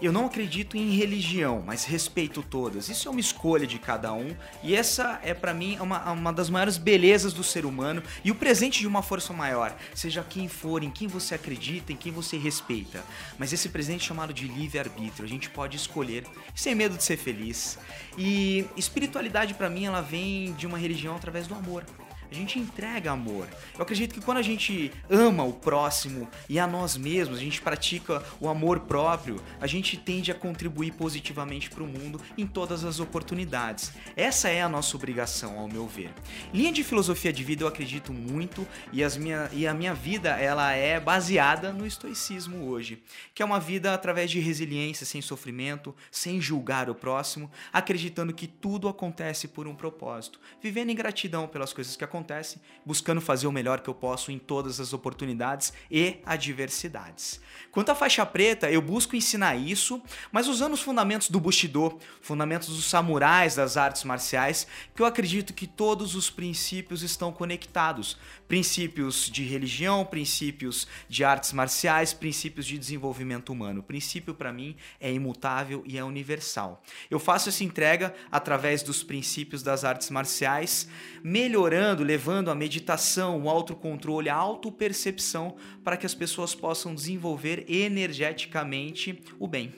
Eu 0.00 0.12
não 0.12 0.26
acredito 0.26 0.76
em 0.76 0.90
religião, 0.90 1.62
mas 1.64 1.84
respeito 1.84 2.42
todas. 2.42 2.88
Isso 2.88 3.08
é 3.08 3.10
uma 3.10 3.20
escolha 3.20 3.66
de 3.66 3.78
cada 3.78 4.12
um 4.12 4.36
e 4.62 4.74
essa 4.74 5.18
é 5.22 5.32
para 5.32 5.54
mim 5.54 5.78
uma, 5.80 6.12
uma 6.12 6.32
das 6.32 6.50
maiores 6.50 6.76
belezas 6.76 7.32
do 7.32 7.42
ser 7.42 7.64
humano 7.64 8.02
e 8.22 8.30
o 8.30 8.34
presente 8.34 8.80
de 8.80 8.86
uma 8.86 9.02
força 9.02 9.32
maior, 9.32 9.74
seja 9.94 10.24
quem 10.28 10.48
for, 10.48 10.82
em 10.82 10.90
quem 10.90 11.08
você 11.08 11.34
acredita, 11.34 11.92
em 11.92 11.96
quem 11.96 12.12
você 12.12 12.36
respeita. 12.36 13.02
Mas 13.38 13.52
esse 13.52 13.70
presente 13.70 14.04
chamado 14.04 14.34
de 14.34 14.46
livre-arbítrio, 14.46 15.24
a 15.24 15.28
gente 15.28 15.48
pode 15.48 15.76
escolher 15.76 16.24
sem 16.54 16.74
medo 16.74 16.96
de 16.96 17.02
ser 17.02 17.16
feliz. 17.16 17.78
E 18.18 18.66
espiritualidade 18.76 19.54
para 19.54 19.70
mim 19.70 19.86
ela 19.86 20.02
vem 20.02 20.52
de 20.54 20.66
uma 20.66 20.78
religião 20.78 21.16
através 21.16 21.46
do 21.46 21.54
amor 21.54 21.84
a 22.30 22.34
gente 22.34 22.58
entrega 22.58 23.12
amor. 23.12 23.46
Eu 23.74 23.82
acredito 23.82 24.14
que 24.14 24.20
quando 24.20 24.38
a 24.38 24.42
gente 24.42 24.92
ama 25.08 25.44
o 25.44 25.52
próximo 25.52 26.28
e 26.48 26.58
a 26.58 26.66
nós 26.66 26.96
mesmos, 26.96 27.38
a 27.38 27.40
gente 27.40 27.60
pratica 27.60 28.22
o 28.40 28.48
amor 28.48 28.80
próprio, 28.80 29.40
a 29.60 29.66
gente 29.66 29.96
tende 29.96 30.30
a 30.30 30.34
contribuir 30.34 30.92
positivamente 30.92 31.70
para 31.70 31.82
o 31.82 31.86
mundo 31.86 32.20
em 32.36 32.46
todas 32.46 32.84
as 32.84 33.00
oportunidades. 33.00 33.92
Essa 34.14 34.48
é 34.48 34.62
a 34.62 34.68
nossa 34.68 34.96
obrigação, 34.96 35.58
ao 35.58 35.68
meu 35.68 35.86
ver. 35.86 36.12
Linha 36.52 36.72
de 36.72 36.82
filosofia 36.82 37.32
de 37.32 37.42
vida 37.42 37.62
eu 37.62 37.68
acredito 37.68 38.12
muito 38.12 38.66
e, 38.92 39.02
as 39.02 39.16
minha, 39.16 39.48
e 39.52 39.66
a 39.66 39.74
minha 39.74 39.94
vida 39.94 40.30
ela 40.30 40.72
é 40.72 40.98
baseada 41.00 41.72
no 41.72 41.86
estoicismo 41.86 42.68
hoje, 42.68 43.02
que 43.34 43.42
é 43.42 43.46
uma 43.46 43.60
vida 43.60 43.94
através 43.94 44.30
de 44.30 44.40
resiliência, 44.40 45.06
sem 45.06 45.22
sofrimento, 45.22 45.94
sem 46.10 46.40
julgar 46.40 46.90
o 46.90 46.94
próximo, 46.94 47.50
acreditando 47.72 48.32
que 48.34 48.46
tudo 48.46 48.88
acontece 48.88 49.48
por 49.48 49.66
um 49.66 49.74
propósito, 49.74 50.40
vivendo 50.60 50.90
em 50.90 50.94
gratidão 50.94 51.46
pelas 51.46 51.72
coisas 51.72 51.96
que 51.96 52.04
acontecem 52.04 52.25
acontece 52.26 52.60
buscando 52.84 53.20
fazer 53.20 53.46
o 53.46 53.52
melhor 53.52 53.80
que 53.80 53.88
eu 53.88 53.94
posso 53.94 54.30
em 54.30 54.38
todas 54.38 54.80
as 54.80 54.92
oportunidades 54.92 55.72
e 55.90 56.18
adversidades. 56.26 57.40
Quanto 57.70 57.90
à 57.90 57.94
faixa 57.94 58.26
preta, 58.26 58.70
eu 58.70 58.82
busco 58.82 59.16
ensinar 59.16 59.56
isso, 59.56 60.02
mas 60.32 60.48
usando 60.48 60.74
os 60.74 60.82
fundamentos 60.82 61.30
do 61.30 61.40
Bushido, 61.40 61.98
fundamentos 62.20 62.68
dos 62.68 62.84
samurais 62.84 63.54
das 63.54 63.76
artes 63.76 64.04
marciais, 64.04 64.66
que 64.94 65.02
eu 65.02 65.06
acredito 65.06 65.54
que 65.54 65.66
todos 65.66 66.14
os 66.14 66.28
princípios 66.28 67.02
estão 67.02 67.32
conectados. 67.32 68.16
Princípios 68.48 69.30
de 69.30 69.42
religião, 69.42 70.04
princípios 70.04 70.86
de 71.08 71.24
artes 71.24 71.52
marciais, 71.52 72.12
princípios 72.12 72.66
de 72.66 72.78
desenvolvimento 72.78 73.52
humano. 73.52 73.80
O 73.80 73.82
princípio 73.82 74.34
para 74.34 74.52
mim 74.52 74.76
é 75.00 75.12
imutável 75.12 75.82
e 75.86 75.98
é 75.98 76.04
universal. 76.04 76.82
Eu 77.10 77.18
faço 77.18 77.48
essa 77.48 77.64
entrega 77.64 78.14
através 78.30 78.82
dos 78.82 79.02
princípios 79.02 79.62
das 79.62 79.84
artes 79.84 80.10
marciais, 80.10 80.88
melhorando, 81.22 82.04
levando 82.04 82.50
a 82.50 82.54
meditação, 82.54 83.42
o 83.42 83.48
autocontrole, 83.48 84.28
a 84.28 84.34
autopercepção 84.34 85.56
para 85.82 85.96
que 85.96 86.06
as 86.06 86.14
pessoas 86.14 86.54
possam 86.54 86.94
desenvolver 86.94 87.64
energeticamente 87.68 89.20
o 89.38 89.46
bem. 89.46 89.72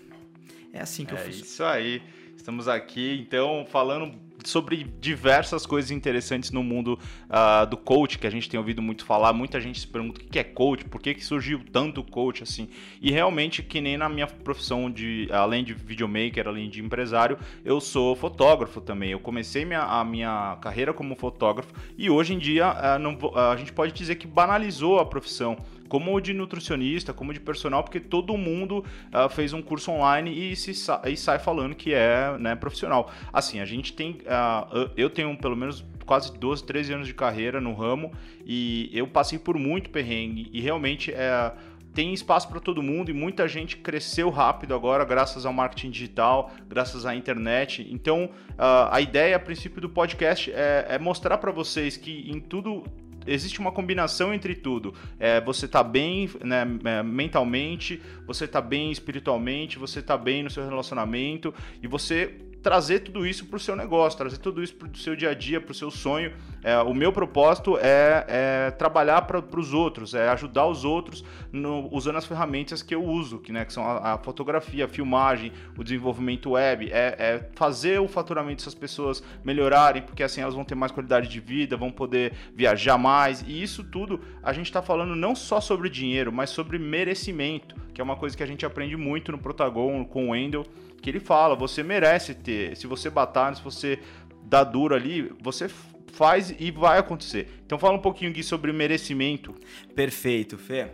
É 0.72 0.80
assim 0.80 1.04
que 1.04 1.14
é 1.14 1.18
eu 1.18 1.24
faço. 1.24 1.42
Isso 1.42 1.64
aí. 1.64 2.02
Estamos 2.36 2.68
aqui, 2.68 3.18
então, 3.20 3.66
falando 3.68 4.27
sobre 4.44 4.84
diversas 5.00 5.66
coisas 5.66 5.90
interessantes 5.90 6.50
no 6.50 6.62
mundo 6.62 6.98
uh, 7.28 7.66
do 7.66 7.76
coach, 7.76 8.18
que 8.18 8.26
a 8.26 8.30
gente 8.30 8.48
tem 8.48 8.58
ouvido 8.58 8.80
muito 8.80 9.04
falar. 9.04 9.32
Muita 9.32 9.60
gente 9.60 9.80
se 9.80 9.86
pergunta 9.86 10.20
o 10.20 10.24
que 10.24 10.38
é 10.38 10.44
coach, 10.44 10.84
por 10.84 11.00
que, 11.00 11.14
que 11.14 11.24
surgiu 11.24 11.60
tanto 11.72 12.02
coach 12.02 12.42
assim. 12.42 12.68
E 13.00 13.10
realmente, 13.10 13.62
que 13.62 13.80
nem 13.80 13.96
na 13.96 14.08
minha 14.08 14.26
profissão 14.26 14.90
de, 14.90 15.28
além 15.32 15.64
de 15.64 15.74
videomaker, 15.74 16.46
além 16.46 16.68
de 16.68 16.82
empresário, 16.82 17.38
eu 17.64 17.80
sou 17.80 18.14
fotógrafo 18.14 18.80
também. 18.80 19.10
Eu 19.10 19.20
comecei 19.20 19.64
minha, 19.64 19.82
a 19.82 20.04
minha 20.04 20.56
carreira 20.60 20.92
como 20.92 21.14
fotógrafo 21.16 21.72
e 21.96 22.08
hoje 22.10 22.34
em 22.34 22.38
dia 22.38 22.70
uh, 22.70 22.98
não, 22.98 23.14
uh, 23.14 23.38
a 23.52 23.56
gente 23.56 23.72
pode 23.72 23.92
dizer 23.92 24.16
que 24.16 24.26
banalizou 24.26 24.98
a 24.98 25.06
profissão 25.06 25.56
como 25.88 26.20
de 26.20 26.34
nutricionista, 26.34 27.12
como 27.12 27.32
de 27.32 27.40
personal, 27.40 27.82
porque 27.82 27.98
todo 27.98 28.36
mundo 28.36 28.84
uh, 29.12 29.28
fez 29.30 29.52
um 29.52 29.62
curso 29.62 29.90
online 29.90 30.52
e, 30.52 30.54
se 30.54 30.74
sa 30.74 31.02
e 31.06 31.16
sai 31.16 31.38
falando 31.38 31.74
que 31.74 31.94
é 31.94 32.36
né, 32.38 32.54
profissional. 32.54 33.10
Assim, 33.32 33.60
a 33.60 33.64
gente 33.64 33.92
tem. 33.92 34.18
Uh, 34.28 34.90
eu 34.96 35.08
tenho 35.08 35.36
pelo 35.36 35.56
menos 35.56 35.84
quase 36.04 36.36
12, 36.38 36.64
13 36.64 36.92
anos 36.94 37.06
de 37.06 37.14
carreira 37.14 37.60
no 37.60 37.74
ramo 37.74 38.12
e 38.44 38.90
eu 38.92 39.06
passei 39.06 39.38
por 39.38 39.58
muito 39.58 39.90
perrengue 39.90 40.48
e 40.52 40.60
realmente 40.60 41.12
é 41.12 41.52
tem 41.94 42.14
espaço 42.14 42.48
para 42.48 42.60
todo 42.60 42.80
mundo 42.80 43.10
e 43.10 43.12
muita 43.12 43.48
gente 43.48 43.76
cresceu 43.76 44.30
rápido 44.30 44.72
agora 44.72 45.04
graças 45.04 45.44
ao 45.44 45.52
marketing 45.52 45.90
digital, 45.90 46.52
graças 46.68 47.04
à 47.04 47.12
internet. 47.12 47.84
Então, 47.90 48.26
uh, 48.50 48.88
a 48.92 49.00
ideia, 49.00 49.34
a 49.34 49.38
princípio 49.40 49.80
do 49.80 49.88
podcast 49.88 50.48
é, 50.52 50.86
é 50.90 50.98
mostrar 50.98 51.38
para 51.38 51.50
vocês 51.50 51.96
que 51.96 52.30
em 52.30 52.38
tudo 52.38 52.84
existe 53.26 53.58
uma 53.58 53.72
combinação 53.72 54.32
entre 54.32 54.54
tudo. 54.54 54.94
É, 55.18 55.40
você 55.40 55.66
está 55.66 55.82
bem 55.82 56.30
né, 56.42 56.66
é, 56.84 57.02
mentalmente, 57.02 58.00
você 58.26 58.44
está 58.44 58.60
bem 58.60 58.90
espiritualmente, 58.90 59.78
você 59.78 59.98
está 59.98 60.16
bem 60.16 60.42
no 60.42 60.50
seu 60.50 60.64
relacionamento 60.64 61.52
e 61.82 61.88
você 61.88 62.34
trazer 62.62 63.00
tudo 63.00 63.26
isso 63.26 63.46
para 63.46 63.56
o 63.56 63.60
seu 63.60 63.76
negócio, 63.76 64.18
trazer 64.18 64.38
tudo 64.38 64.62
isso 64.62 64.74
para 64.74 64.88
o 64.88 64.96
seu 64.96 65.14
dia 65.14 65.30
a 65.30 65.34
dia, 65.34 65.60
para 65.60 65.72
o 65.72 65.74
seu 65.74 65.90
sonho. 65.90 66.32
É, 66.62 66.76
o 66.78 66.92
meu 66.92 67.12
propósito 67.12 67.78
é, 67.78 68.24
é 68.28 68.70
trabalhar 68.72 69.22
para 69.22 69.60
os 69.60 69.72
outros, 69.72 70.14
é 70.14 70.28
ajudar 70.28 70.66
os 70.66 70.84
outros 70.84 71.24
no, 71.52 71.88
usando 71.92 72.16
as 72.16 72.26
ferramentas 72.26 72.82
que 72.82 72.94
eu 72.94 73.04
uso, 73.04 73.38
que, 73.38 73.52
né, 73.52 73.64
que 73.64 73.72
são 73.72 73.84
a, 73.84 74.14
a 74.14 74.18
fotografia, 74.18 74.84
a 74.86 74.88
filmagem, 74.88 75.52
o 75.76 75.84
desenvolvimento 75.84 76.50
web, 76.50 76.90
é, 76.90 77.16
é, 77.18 77.48
fazer 77.54 78.00
o 78.00 78.08
faturamento 78.08 78.58
dessas 78.58 78.74
pessoas 78.74 79.22
melhorarem, 79.44 80.02
porque 80.02 80.22
assim 80.22 80.40
elas 80.40 80.54
vão 80.54 80.64
ter 80.64 80.74
mais 80.74 80.90
qualidade 80.90 81.28
de 81.28 81.40
vida, 81.40 81.76
vão 81.76 81.92
poder 81.92 82.32
viajar 82.54 82.98
mais, 82.98 83.42
e 83.46 83.62
isso 83.62 83.84
tudo 83.84 84.20
a 84.42 84.52
gente 84.52 84.66
está 84.66 84.82
falando 84.82 85.14
não 85.14 85.34
só 85.34 85.60
sobre 85.60 85.88
dinheiro, 85.88 86.32
mas 86.32 86.50
sobre 86.50 86.78
merecimento, 86.78 87.76
que 87.94 88.00
é 88.00 88.04
uma 88.04 88.16
coisa 88.16 88.36
que 88.36 88.42
a 88.42 88.46
gente 88.46 88.66
aprende 88.66 88.96
muito 88.96 89.32
no 89.32 89.38
Protagon 89.38 90.04
com 90.04 90.28
o 90.28 90.30
Wendel, 90.30 90.64
que 91.00 91.10
ele 91.10 91.20
fala, 91.20 91.54
você 91.54 91.82
merece 91.82 92.34
ter, 92.34 92.76
se 92.76 92.86
você 92.86 93.08
batalha, 93.08 93.54
se 93.54 93.62
você 93.62 93.98
dá 94.42 94.64
duro 94.64 94.94
ali, 94.94 95.32
você 95.40 95.68
faz 96.12 96.54
e 96.58 96.70
vai 96.70 96.98
acontecer. 96.98 97.60
Então 97.64 97.78
fala 97.78 97.96
um 97.96 98.00
pouquinho 98.00 98.32
Gui 98.32 98.42
sobre 98.42 98.72
merecimento. 98.72 99.54
Perfeito, 99.94 100.58
Fê. 100.58 100.90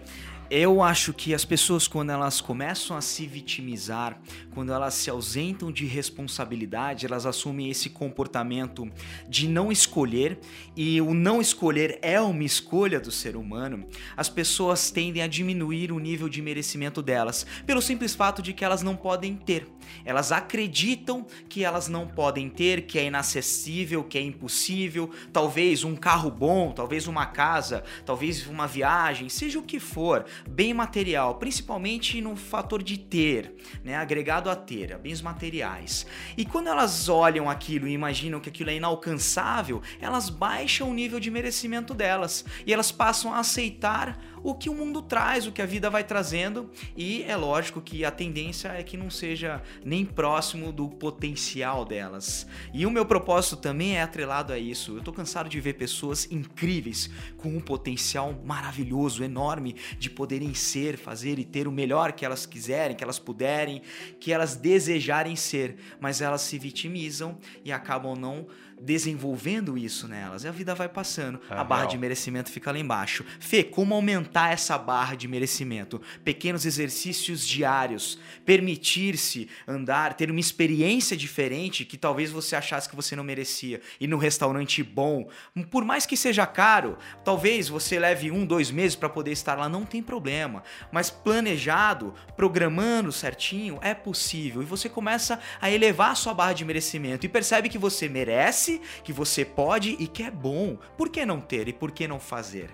Eu 0.51 0.83
acho 0.83 1.15
que 1.15 1.33
as 1.33 1.43
pessoas, 1.43 1.89
quando 1.89 2.11
elas 2.11 2.39
começam 2.39 2.95
a 2.95 3.01
se 3.01 3.27
vitimizar, 3.27 4.21
quando 4.53 4.73
elas 4.73 4.93
se 4.93 5.09
ausentam 5.09 5.73
de 5.73 5.87
responsabilidade, 5.87 7.07
elas 7.07 7.25
assumem 7.25 7.71
esse 7.71 7.89
comportamento 7.89 8.87
de 9.27 9.49
não 9.49 9.73
escolher, 9.73 10.39
e 10.77 11.01
o 11.01 11.15
não 11.15 11.41
escolher 11.41 11.99
é 12.03 12.21
uma 12.21 12.45
escolha 12.45 13.01
do 13.01 13.11
ser 13.11 13.37
humano, 13.37 13.89
as 14.15 14.29
pessoas 14.29 14.91
tendem 14.91 15.23
a 15.23 15.27
diminuir 15.27 15.91
o 15.91 15.99
nível 15.99 16.29
de 16.29 16.43
merecimento 16.43 17.01
delas, 17.01 17.47
pelo 17.65 17.81
simples 17.81 18.15
fato 18.15 18.43
de 18.43 18.53
que 18.53 18.65
elas 18.65 18.83
não 18.83 18.97
podem 18.97 19.35
ter. 19.35 19.67
Elas 20.05 20.31
acreditam 20.31 21.27
que 21.49 21.65
elas 21.65 21.89
não 21.89 22.07
podem 22.07 22.51
ter, 22.51 22.83
que 22.83 22.99
é 22.99 23.07
inacessível, 23.07 24.05
que 24.05 24.19
é 24.19 24.23
impossível, 24.23 25.11
talvez 25.33 25.85
um 25.85 25.97
carro 25.97 26.31
bom, 26.31 26.71
talvez 26.71 27.07
uma 27.07 27.27
casa, 27.27 27.83
talvez 28.05 28.47
uma 28.47 28.67
viagem, 28.67 29.29
seja 29.31 29.59
o 29.59 29.63
que 29.63 29.81
for 29.81 30.25
bem 30.49 30.75
material, 30.75 31.37
principalmente 31.37 32.21
no 32.21 32.37
fator 32.37 32.83
de 32.83 32.99
ter, 32.99 33.55
né, 33.83 33.97
agregado 33.97 34.51
a 34.51 34.57
ter, 34.57 34.93
a 34.93 34.99
bens 34.99 35.21
materiais. 35.21 36.07
E 36.37 36.45
quando 36.45 36.69
elas 36.69 37.09
olham 37.09 37.49
aquilo 37.49 37.87
e 37.89 37.93
imaginam 37.93 38.41
que 38.41 38.49
aquilo 38.49 38.71
é 38.71 38.77
inalcançável, 38.77 39.83
elas 40.01 40.29
baixam 40.29 40.91
o 40.91 40.95
nível 40.95 41.21
de 41.21 41.31
merecimento 41.31 41.95
delas 41.95 42.45
e 42.67 42.73
elas 42.73 42.91
passam 42.91 43.33
a 43.33 43.39
aceitar 43.39 44.19
o 44.45 44.55
que 44.55 44.69
o 44.69 44.75
mundo 44.75 45.01
traz, 45.01 45.47
o 45.47 45.53
que 45.53 45.63
a 45.63 45.67
vida 45.67 45.89
vai 45.89 46.05
trazendo, 46.05 46.71
e 46.95 47.23
é 47.23 47.35
lógico 47.35 47.81
que 47.81 48.05
a 48.05 48.11
tendência 48.11 48.69
é 48.69 48.83
que 48.83 48.95
não 48.95 49.09
seja 49.09 49.63
nem 49.83 50.05
próximo 50.05 50.71
do 50.71 50.87
potencial 50.87 51.83
delas. 51.83 52.47
E 52.73 52.85
o 52.85 52.91
meu 52.91 53.07
propósito 53.07 53.57
também 53.57 53.97
é 53.97 54.03
atrelado 54.03 54.53
a 54.53 54.59
isso. 54.59 54.99
Eu 54.99 55.03
tô 55.03 55.15
cansado 55.15 55.49
de 55.49 55.59
ver 55.61 55.73
pessoas 55.73 56.31
incríveis 56.31 57.09
com 57.39 57.49
um 57.49 57.61
potencial 57.61 58.39
maravilhoso, 58.45 59.25
enorme 59.25 59.77
de 59.99 60.11
poderem 60.11 60.53
ser, 60.53 60.99
fazer 60.99 61.39
e 61.39 61.45
ter 61.45 61.67
o 61.67 61.73
melhor 61.73 62.13
que 62.13 62.27
elas 62.27 62.45
quiserem, 62.45 62.95
que 62.95 63.03
elas 63.03 63.19
puderem, 63.19 63.81
que 64.21 64.31
elas 64.31 64.57
desejarem 64.57 65.37
ser, 65.37 65.77
mas 65.99 66.21
elas 66.21 66.43
se 66.43 66.59
vitimizam 66.59 67.39
e 67.65 67.73
acabam 67.73 68.15
não 68.15 68.47
desenvolvendo 68.85 69.79
isso 69.79 70.07
nelas. 70.07 70.45
E 70.45 70.49
a 70.49 70.53
vida 70.53 70.75
vai 70.75 70.89
passando. 70.89 71.41
É, 71.51 71.55
a 71.55 71.65
barra 71.65 71.83
real. 71.83 71.91
de 71.93 71.99
merecimento 71.99 72.51
fica 72.51 72.71
lá 72.71 72.79
embaixo. 72.79 73.25
Fê, 73.41 73.65
como 73.65 73.95
aumentar 73.95 74.53
essa 74.53 74.77
barra 74.77 75.15
de 75.15 75.27
merecimento? 75.27 76.01
Pequenos 76.23 76.67
exercícios 76.67 77.47
diários. 77.47 78.19
Permitir-se 78.45 79.49
andar, 79.67 80.15
ter 80.15 80.31
uma 80.31 80.41
experiência 80.41 81.17
diferente 81.17 81.85
que 81.85 81.97
talvez 81.97 82.31
você 82.31 82.55
achasse 82.55 82.89
que 82.89 82.97
você 82.97 83.17
não 83.17 83.25
merecia. 83.25 83.81
Ir 83.99 84.07
no 84.07 84.19
restaurante 84.19 84.83
bom. 84.83 85.29
Por 85.71 85.85
mais 85.85 86.05
que 86.05 86.17
seja 86.17 86.47
caro, 86.47 86.99
talvez 87.25 87.69
você 87.69 87.99
leve 87.99 88.31
um, 88.31 88.45
dois 88.45 88.71
meses 88.71 88.95
para 88.95 89.09
poder 89.09 89.33
estar 89.33 89.57
lá, 89.57 89.69
não 89.69 89.85
tem 89.85 90.03
problema. 90.03 90.63
Mas 90.93 91.11
planejado, 91.11 92.15
programando 92.37 93.11
certinho, 93.11 93.79
é 93.81 93.95
possível. 93.95 94.63
E 94.63 94.67
você 94.67 94.89
começa 94.89 95.41
a 95.61 95.71
elevar 95.71 96.11
a 96.11 96.15
sua 96.15 96.35
barra 96.35 96.53
de 96.53 96.65
merecimento 96.65 97.25
e 97.25 97.29
percebe 97.29 97.69
que 97.69 97.79
você 97.79 98.09
merece 98.09 98.74
que 99.03 99.13
você 99.13 99.45
pode 99.45 99.97
e 99.99 100.07
que 100.07 100.23
é 100.23 100.31
bom. 100.31 100.77
Por 100.97 101.09
que 101.09 101.25
não 101.25 101.41
ter 101.41 101.69
e 101.69 101.73
por 101.73 101.93
que 101.93 102.07
não 102.07 102.21
fazer? 102.21 102.71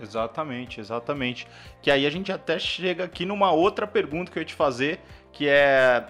Exatamente, 0.00 0.80
exatamente. 0.80 1.46
Que 1.80 1.90
aí 1.90 2.06
a 2.06 2.10
gente 2.10 2.32
até 2.32 2.58
chega 2.58 3.04
aqui 3.04 3.24
numa 3.24 3.52
outra 3.52 3.86
pergunta 3.86 4.32
que 4.32 4.38
eu 4.38 4.42
ia 4.42 4.46
te 4.46 4.54
fazer, 4.54 5.00
que 5.32 5.48
é 5.48 6.04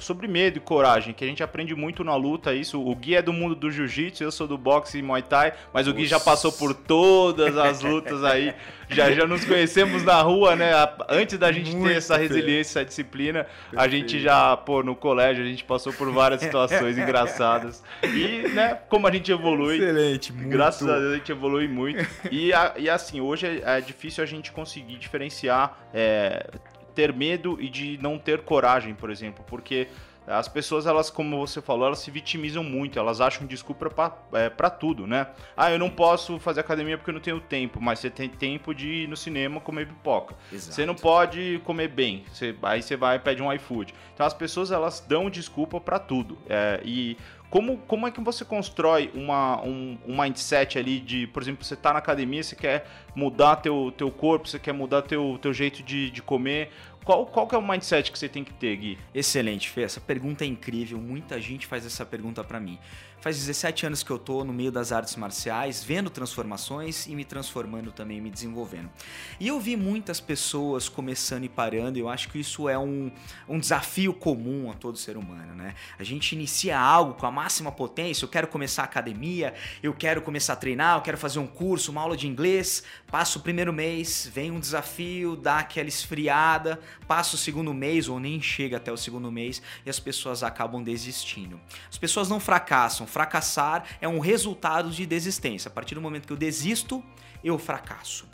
sobre 0.00 0.26
medo 0.28 0.58
e 0.58 0.60
coragem, 0.60 1.12
que 1.12 1.24
a 1.24 1.26
gente 1.26 1.42
aprende 1.42 1.74
muito 1.74 2.02
na 2.04 2.16
luta 2.16 2.54
isso. 2.54 2.80
O 2.80 2.94
Gui 2.94 3.14
é 3.14 3.22
do 3.22 3.32
mundo 3.32 3.54
do 3.54 3.70
jiu-jitsu, 3.70 4.22
eu 4.22 4.32
sou 4.32 4.46
do 4.46 4.58
boxe 4.58 4.98
e 4.98 5.02
muay 5.02 5.22
thai, 5.22 5.52
mas 5.72 5.88
o 5.88 5.94
Gui 5.94 6.06
já 6.06 6.20
passou 6.20 6.52
por 6.52 6.74
todas 6.74 7.56
as 7.56 7.80
lutas 7.82 8.24
aí. 8.24 8.54
Já 8.88 9.10
já 9.12 9.26
nos 9.26 9.44
conhecemos 9.44 10.02
na 10.02 10.20
rua, 10.20 10.54
né? 10.54 10.72
Antes 11.08 11.38
da 11.38 11.50
gente 11.50 11.74
muito 11.74 11.88
ter 11.88 11.96
essa 11.96 12.16
resiliência, 12.16 12.80
essa 12.80 12.84
disciplina, 12.84 13.44
Perfeito. 13.44 13.80
a 13.80 13.88
gente 13.88 14.20
já, 14.20 14.56
pô, 14.56 14.82
no 14.82 14.94
colégio 14.94 15.42
a 15.42 15.46
gente 15.46 15.64
passou 15.64 15.92
por 15.92 16.10
várias 16.12 16.40
situações 16.42 16.96
engraçadas. 16.98 17.82
E, 18.02 18.48
né, 18.48 18.78
como 18.88 19.06
a 19.06 19.10
gente 19.10 19.32
evolui. 19.32 19.76
Excelente, 19.76 20.32
muito. 20.32 20.48
Graças 20.50 20.86
a 20.88 20.98
Deus 20.98 21.12
a 21.12 21.16
gente 21.16 21.32
evolui 21.32 21.68
muito. 21.68 22.06
E, 22.30 22.50
e 22.76 22.90
assim, 22.90 23.20
hoje 23.20 23.46
é, 23.46 23.78
é 23.78 23.80
difícil 23.80 24.22
a 24.22 24.26
gente 24.26 24.52
conseguir 24.52 24.98
diferenciar 24.98 25.88
é, 25.94 26.46
ter 26.94 27.12
medo 27.12 27.56
e 27.60 27.68
de 27.68 27.98
não 28.00 28.18
ter 28.18 28.42
coragem, 28.42 28.94
por 28.94 29.10
exemplo, 29.10 29.44
porque 29.46 29.88
as 30.26 30.46
pessoas, 30.46 30.86
elas, 30.86 31.10
como 31.10 31.44
você 31.44 31.60
falou, 31.60 31.86
elas 31.86 31.98
se 31.98 32.10
vitimizam 32.10 32.62
muito, 32.62 32.98
elas 32.98 33.20
acham 33.20 33.46
desculpa 33.46 33.90
para 33.90 34.66
é, 34.66 34.70
tudo, 34.70 35.06
né? 35.06 35.26
Ah, 35.56 35.72
eu 35.72 35.78
não 35.78 35.90
posso 35.90 36.38
fazer 36.38 36.60
academia 36.60 36.96
porque 36.96 37.10
eu 37.10 37.14
não 37.14 37.20
tenho 37.20 37.40
tempo, 37.40 37.80
mas 37.80 37.98
você 37.98 38.08
tem 38.08 38.28
tempo 38.28 38.72
de 38.72 38.88
ir 38.88 39.08
no 39.08 39.16
cinema 39.16 39.60
comer 39.60 39.88
pipoca. 39.88 40.36
Exato. 40.52 40.74
Você 40.74 40.86
não 40.86 40.94
pode 40.94 41.60
comer 41.64 41.88
bem, 41.88 42.24
você, 42.32 42.54
aí 42.62 42.82
você 42.82 42.96
vai 42.96 43.16
e 43.16 43.18
pede 43.18 43.42
um 43.42 43.52
iFood. 43.52 43.92
Então 44.14 44.24
as 44.24 44.34
pessoas, 44.34 44.70
elas 44.70 45.00
dão 45.00 45.28
desculpa 45.28 45.80
para 45.80 45.98
tudo. 45.98 46.38
É, 46.48 46.80
e 46.84 47.16
como, 47.52 47.76
como 47.86 48.06
é 48.06 48.10
que 48.10 48.18
você 48.18 48.46
constrói 48.46 49.10
uma, 49.12 49.60
um, 49.60 49.98
um 50.08 50.22
mindset 50.22 50.78
ali 50.78 50.98
de, 50.98 51.26
por 51.26 51.42
exemplo, 51.42 51.62
você 51.62 51.74
está 51.74 51.92
na 51.92 51.98
academia, 51.98 52.42
você 52.42 52.56
quer 52.56 52.86
mudar 53.14 53.56
teu, 53.56 53.92
teu 53.94 54.10
corpo, 54.10 54.48
você 54.48 54.58
quer 54.58 54.72
mudar 54.72 55.02
teu, 55.02 55.38
teu 55.40 55.52
jeito 55.52 55.82
de, 55.82 56.10
de 56.10 56.22
comer. 56.22 56.70
Qual, 57.04 57.26
qual 57.26 57.46
que 57.46 57.54
é 57.54 57.58
o 57.58 57.62
mindset 57.62 58.10
que 58.10 58.18
você 58.18 58.26
tem 58.26 58.42
que 58.42 58.54
ter, 58.54 58.74
Gui? 58.76 58.98
Excelente, 59.14 59.68
Fê. 59.68 59.82
Essa 59.82 60.00
pergunta 60.00 60.44
é 60.44 60.46
incrível. 60.46 60.96
Muita 60.96 61.38
gente 61.42 61.66
faz 61.66 61.84
essa 61.84 62.06
pergunta 62.06 62.42
para 62.42 62.58
mim. 62.58 62.78
Faz 63.22 63.36
17 63.36 63.86
anos 63.86 64.02
que 64.02 64.10
eu 64.10 64.18
tô 64.18 64.42
no 64.42 64.52
meio 64.52 64.72
das 64.72 64.90
artes 64.90 65.14
marciais, 65.14 65.84
vendo 65.84 66.10
transformações 66.10 67.06
e 67.06 67.14
me 67.14 67.24
transformando 67.24 67.92
também, 67.92 68.20
me 68.20 68.28
desenvolvendo. 68.28 68.90
E 69.38 69.46
eu 69.46 69.60
vi 69.60 69.76
muitas 69.76 70.18
pessoas 70.18 70.88
começando 70.88 71.44
e 71.44 71.48
parando, 71.48 71.96
e 71.96 72.00
eu 72.00 72.08
acho 72.08 72.28
que 72.28 72.40
isso 72.40 72.68
é 72.68 72.76
um, 72.76 73.12
um 73.48 73.60
desafio 73.60 74.12
comum 74.12 74.72
a 74.72 74.74
todo 74.74 74.98
ser 74.98 75.16
humano, 75.16 75.54
né? 75.54 75.76
A 76.00 76.02
gente 76.02 76.32
inicia 76.32 76.76
algo 76.76 77.14
com 77.14 77.24
a 77.24 77.30
máxima 77.30 77.70
potência, 77.70 78.24
eu 78.24 78.28
quero 78.28 78.48
começar 78.48 78.82
a 78.82 78.86
academia, 78.86 79.54
eu 79.80 79.94
quero 79.94 80.20
começar 80.20 80.54
a 80.54 80.56
treinar, 80.56 80.98
eu 80.98 81.02
quero 81.02 81.16
fazer 81.16 81.38
um 81.38 81.46
curso, 81.46 81.92
uma 81.92 82.00
aula 82.00 82.16
de 82.16 82.26
inglês, 82.26 82.82
passo 83.06 83.38
o 83.38 83.42
primeiro 83.42 83.72
mês, 83.72 84.28
vem 84.34 84.50
um 84.50 84.58
desafio, 84.58 85.36
dá 85.36 85.60
aquela 85.60 85.88
esfriada, 85.88 86.80
passa 87.06 87.36
o 87.36 87.38
segundo 87.38 87.72
mês 87.72 88.08
ou 88.08 88.18
nem 88.18 88.42
chega 88.42 88.78
até 88.78 88.90
o 88.90 88.96
segundo 88.96 89.30
mês 89.30 89.62
e 89.86 89.90
as 89.90 90.00
pessoas 90.00 90.42
acabam 90.42 90.82
desistindo. 90.82 91.60
As 91.88 91.96
pessoas 91.96 92.28
não 92.28 92.40
fracassam, 92.40 93.06
fracassar 93.12 93.84
é 94.00 94.08
um 94.08 94.18
resultado 94.18 94.90
de 94.90 95.04
desistência. 95.04 95.68
A 95.68 95.72
partir 95.72 95.94
do 95.94 96.00
momento 96.00 96.26
que 96.26 96.32
eu 96.32 96.36
desisto, 96.36 97.04
eu 97.44 97.58
fracasso. 97.58 98.26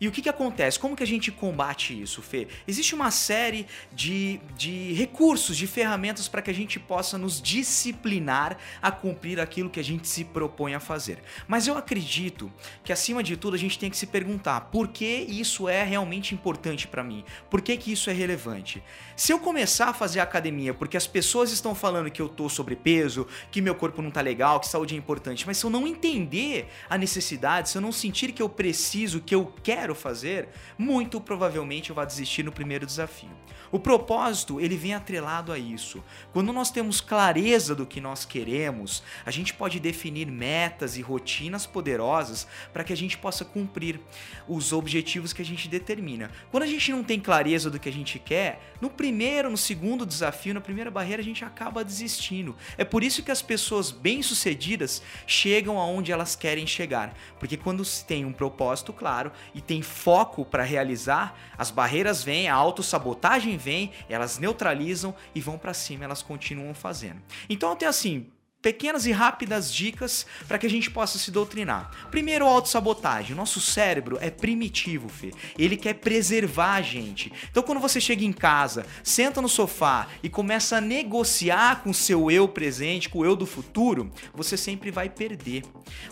E 0.00 0.06
o 0.06 0.12
que, 0.12 0.20
que 0.20 0.28
acontece? 0.28 0.78
Como 0.78 0.94
que 0.94 1.02
a 1.02 1.06
gente 1.06 1.32
combate 1.32 1.98
isso, 2.00 2.20
Fê? 2.20 2.48
Existe 2.68 2.94
uma 2.94 3.10
série 3.10 3.66
de, 3.92 4.40
de 4.56 4.92
recursos, 4.92 5.56
de 5.56 5.66
ferramentas 5.66 6.28
para 6.28 6.42
que 6.42 6.50
a 6.50 6.54
gente 6.54 6.78
possa 6.78 7.16
nos 7.16 7.40
disciplinar 7.40 8.58
a 8.82 8.90
cumprir 8.90 9.40
aquilo 9.40 9.70
que 9.70 9.80
a 9.80 9.84
gente 9.84 10.06
se 10.06 10.24
propõe 10.24 10.74
a 10.74 10.80
fazer. 10.80 11.18
Mas 11.48 11.66
eu 11.66 11.78
acredito 11.78 12.52
que, 12.84 12.92
acima 12.92 13.22
de 13.22 13.36
tudo, 13.36 13.54
a 13.54 13.58
gente 13.58 13.78
tem 13.78 13.90
que 13.90 13.96
se 13.96 14.06
perguntar 14.06 14.62
por 14.72 14.88
que 14.88 15.06
isso 15.06 15.68
é 15.68 15.82
realmente 15.82 16.34
importante 16.34 16.86
para 16.86 17.02
mim? 17.02 17.24
Por 17.48 17.62
que, 17.62 17.76
que 17.76 17.92
isso 17.92 18.10
é 18.10 18.12
relevante? 18.12 18.82
Se 19.16 19.32
eu 19.32 19.38
começar 19.38 19.88
a 19.88 19.94
fazer 19.94 20.20
academia 20.20 20.74
porque 20.74 20.94
as 20.94 21.06
pessoas 21.06 21.50
estão 21.50 21.74
falando 21.74 22.10
que 22.10 22.20
eu 22.20 22.28
tô 22.28 22.50
sobrepeso, 22.50 23.26
que 23.50 23.62
meu 23.62 23.74
corpo 23.74 24.02
não 24.02 24.10
tá 24.10 24.20
legal, 24.20 24.60
que 24.60 24.68
saúde 24.68 24.94
é 24.94 24.98
importante, 24.98 25.46
mas 25.46 25.56
se 25.56 25.64
eu 25.64 25.70
não 25.70 25.86
entender 25.86 26.68
a 26.86 26.98
necessidade, 26.98 27.70
se 27.70 27.78
eu 27.78 27.82
não 27.82 27.92
sentir 27.92 28.32
que 28.32 28.42
eu 28.42 28.48
preciso, 28.48 29.22
que 29.22 29.34
eu 29.34 29.50
quero 29.62 29.94
fazer, 29.94 30.50
muito 30.76 31.18
provavelmente 31.18 31.88
eu 31.88 31.96
vou 31.96 32.04
desistir 32.04 32.42
no 32.42 32.52
primeiro 32.52 32.84
desafio. 32.84 33.30
O 33.72 33.80
propósito, 33.80 34.60
ele 34.60 34.76
vem 34.76 34.94
atrelado 34.94 35.50
a 35.50 35.58
isso. 35.58 36.02
Quando 36.32 36.52
nós 36.52 36.70
temos 36.70 37.00
clareza 37.00 37.74
do 37.74 37.86
que 37.86 38.00
nós 38.00 38.24
queremos, 38.24 39.02
a 39.24 39.30
gente 39.30 39.52
pode 39.54 39.80
definir 39.80 40.26
metas 40.30 40.96
e 40.96 41.02
rotinas 41.02 41.66
poderosas 41.66 42.46
para 42.72 42.84
que 42.84 42.92
a 42.92 42.96
gente 42.96 43.18
possa 43.18 43.44
cumprir 43.44 44.00
os 44.46 44.72
objetivos 44.72 45.32
que 45.32 45.42
a 45.42 45.44
gente 45.44 45.68
determina. 45.68 46.30
Quando 46.50 46.62
a 46.62 46.66
gente 46.66 46.92
não 46.92 47.02
tem 47.02 47.18
clareza 47.18 47.70
do 47.70 47.80
que 47.80 47.88
a 47.88 47.92
gente 47.92 48.18
quer, 48.18 48.60
no 48.80 48.88
primeiro, 48.88 49.05
no 49.12 49.56
segundo 49.56 50.06
desafio, 50.06 50.54
na 50.54 50.60
primeira 50.60 50.90
barreira, 50.90 51.22
a 51.22 51.24
gente 51.24 51.44
acaba 51.44 51.84
desistindo. 51.84 52.56
É 52.76 52.84
por 52.84 53.02
isso 53.02 53.22
que 53.22 53.30
as 53.30 53.42
pessoas 53.42 53.90
bem-sucedidas 53.90 55.02
chegam 55.26 55.78
aonde 55.78 56.12
elas 56.12 56.36
querem 56.36 56.66
chegar, 56.66 57.14
porque 57.38 57.56
quando 57.56 57.84
se 57.84 58.04
tem 58.04 58.24
um 58.24 58.32
propósito 58.32 58.92
claro 58.92 59.32
e 59.54 59.60
tem 59.60 59.82
foco 59.82 60.44
para 60.44 60.62
realizar, 60.62 61.38
as 61.56 61.70
barreiras 61.70 62.22
vêm, 62.22 62.48
a 62.48 62.54
autossabotagem 62.54 63.56
vem, 63.56 63.92
elas 64.08 64.38
neutralizam 64.38 65.14
e 65.34 65.40
vão 65.40 65.58
para 65.58 65.74
cima, 65.74 66.04
elas 66.04 66.22
continuam 66.22 66.74
fazendo. 66.74 67.22
Então 67.48 67.74
tenho 67.76 67.90
assim, 67.90 68.26
pequenas 68.66 69.06
e 69.06 69.12
rápidas 69.12 69.72
dicas 69.72 70.26
para 70.48 70.58
que 70.58 70.66
a 70.66 70.68
gente 70.70 70.90
possa 70.90 71.20
se 71.20 71.30
doutrinar. 71.30 71.88
Primeiro, 72.10 72.44
autossabotagem. 72.44 73.32
O 73.32 73.36
nosso 73.36 73.60
cérebro 73.60 74.18
é 74.20 74.28
primitivo, 74.28 75.08
Fê. 75.08 75.32
Ele 75.56 75.76
quer 75.76 75.94
preservar 75.94 76.74
a 76.74 76.82
gente. 76.82 77.32
Então, 77.48 77.62
quando 77.62 77.80
você 77.80 78.00
chega 78.00 78.24
em 78.24 78.32
casa, 78.32 78.84
senta 79.04 79.40
no 79.40 79.48
sofá 79.48 80.08
e 80.20 80.28
começa 80.28 80.78
a 80.78 80.80
negociar 80.80 81.84
com 81.84 81.90
o 81.90 81.94
seu 81.94 82.28
eu 82.28 82.48
presente, 82.48 83.08
com 83.08 83.20
o 83.20 83.24
eu 83.24 83.36
do 83.36 83.46
futuro, 83.46 84.10
você 84.34 84.56
sempre 84.56 84.90
vai 84.90 85.08
perder. 85.08 85.62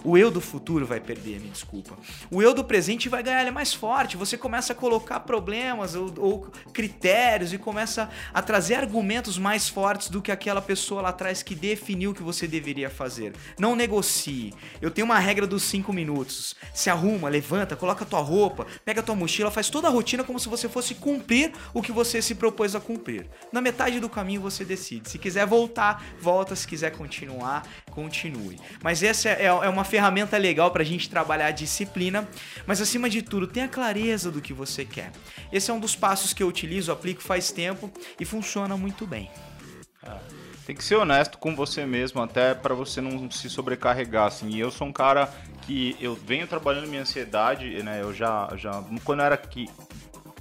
O 0.05 0.17
eu 0.17 0.31
do 0.31 0.41
futuro 0.41 0.87
vai 0.87 1.01
perder, 1.01 1.41
me 1.41 1.49
desculpa. 1.49 1.99
O 2.31 2.41
eu 2.41 2.55
do 2.55 2.63
presente 2.63 3.09
vai 3.09 3.21
ganhar, 3.21 3.41
ele 3.41 3.49
é 3.49 3.53
mais 3.53 3.75
forte. 3.75 4.17
Você 4.17 4.39
começa 4.39 4.73
a 4.73 4.77
colocar 4.77 5.19
problemas 5.19 5.97
ou, 5.97 6.15
ou 6.19 6.53
critérios 6.73 7.53
e 7.53 7.59
começa 7.59 8.09
a 8.33 8.41
trazer 8.41 8.77
argumentos 8.77 9.39
mais 9.39 9.69
fortes 9.69 10.09
do 10.09 10.23
que 10.23 10.31
aquela 10.31 10.63
pessoa 10.63 11.03
lá 11.03 11.09
atrás 11.09 11.43
que 11.43 11.57
definiu 11.57 12.15
que 12.15 12.23
você 12.23 12.44
você 12.45 12.49
deveria 12.49 12.91
fazer. 12.91 13.33
Não 13.59 13.75
negocie. 13.75 14.53
Eu 14.81 14.91
tenho 14.91 15.05
uma 15.05 15.19
regra 15.19 15.47
dos 15.47 15.63
5 15.65 15.93
minutos. 15.93 16.55
Se 16.73 16.91
arruma, 16.91 17.29
levanta, 17.29 17.75
coloca 17.75 18.05
tua 18.05 18.21
roupa, 18.21 18.67
pega 18.85 19.03
tua 19.03 19.15
mochila, 19.15 19.51
faz 19.51 19.71
toda 19.71 19.89
a 19.89 19.91
rotina 19.91 20.23
como 20.23 20.39
se 20.39 20.49
você 20.49 20.69
fosse 20.69 20.95
cumprir 20.95 21.53
o 21.73 21.83
que 21.83 21.93
você 21.93 22.21
se 22.21 22.35
propôs 22.35 22.75
a 22.75 22.81
cumprir. 22.81 23.27
Na 23.53 23.61
metade 23.61 23.99
do 23.99 24.09
caminho 24.09 24.41
você 24.41 24.65
decide. 24.65 25.09
Se 25.11 25.19
quiser 25.19 25.47
voltar, 25.47 26.05
volta. 26.21 26.55
Se 26.55 26.67
quiser 26.67 26.91
continuar, 26.93 27.67
continue. 27.91 28.59
Mas 28.83 29.03
essa 29.03 29.29
é, 29.29 29.45
é 29.47 29.69
uma 29.69 29.85
ferramenta 29.85 30.37
legal 30.37 30.71
para 30.71 30.83
a 30.83 30.87
gente 30.87 31.09
trabalhar 31.09 31.47
a 31.47 31.51
disciplina. 31.51 32.29
Mas 32.67 32.81
acima 32.81 33.09
de 33.09 33.23
tudo, 33.23 33.47
tenha 33.47 33.69
clareza 33.69 34.31
do 34.31 34.41
que 34.41 34.53
você 34.53 34.85
quer. 34.85 35.13
Esse 35.53 35.71
é 35.71 35.75
um 35.75 35.81
dos 35.81 35.97
passos 35.97 36.33
que 36.33 36.43
eu 36.43 36.49
utilizo, 36.49 36.93
aplico 36.93 37.23
faz 37.23 37.51
tempo 37.51 37.91
e 38.21 38.25
funciona 38.25 38.77
muito 38.77 39.07
bem. 39.07 39.31
Ah. 40.03 40.44
Tem 40.67 40.75
que 40.75 40.83
ser 40.83 40.97
honesto 40.97 41.37
com 41.37 41.55
você 41.55 41.85
mesmo, 41.85 42.23
até 42.23 42.55
para 42.55 42.75
você 42.75 43.01
não 43.01 43.31
se 43.31 43.51
sobrecarregar, 43.51 44.27
assim. 44.27 44.49
E 44.49 44.61
eu 44.61 44.71
sou 44.71 44.87
um 44.87 44.93
cara 44.93 45.29
que 45.63 45.95
eu 46.01 46.15
venho 46.15 46.47
trabalhando 46.47 46.89
minha 46.89 47.03
ansiedade, 47.03 47.83
né? 47.83 48.01
Eu 48.01 48.15
já, 48.15 48.51
já 48.57 48.83
quando 49.05 49.21
eu 49.21 49.27
era 49.27 49.37
que 49.37 49.69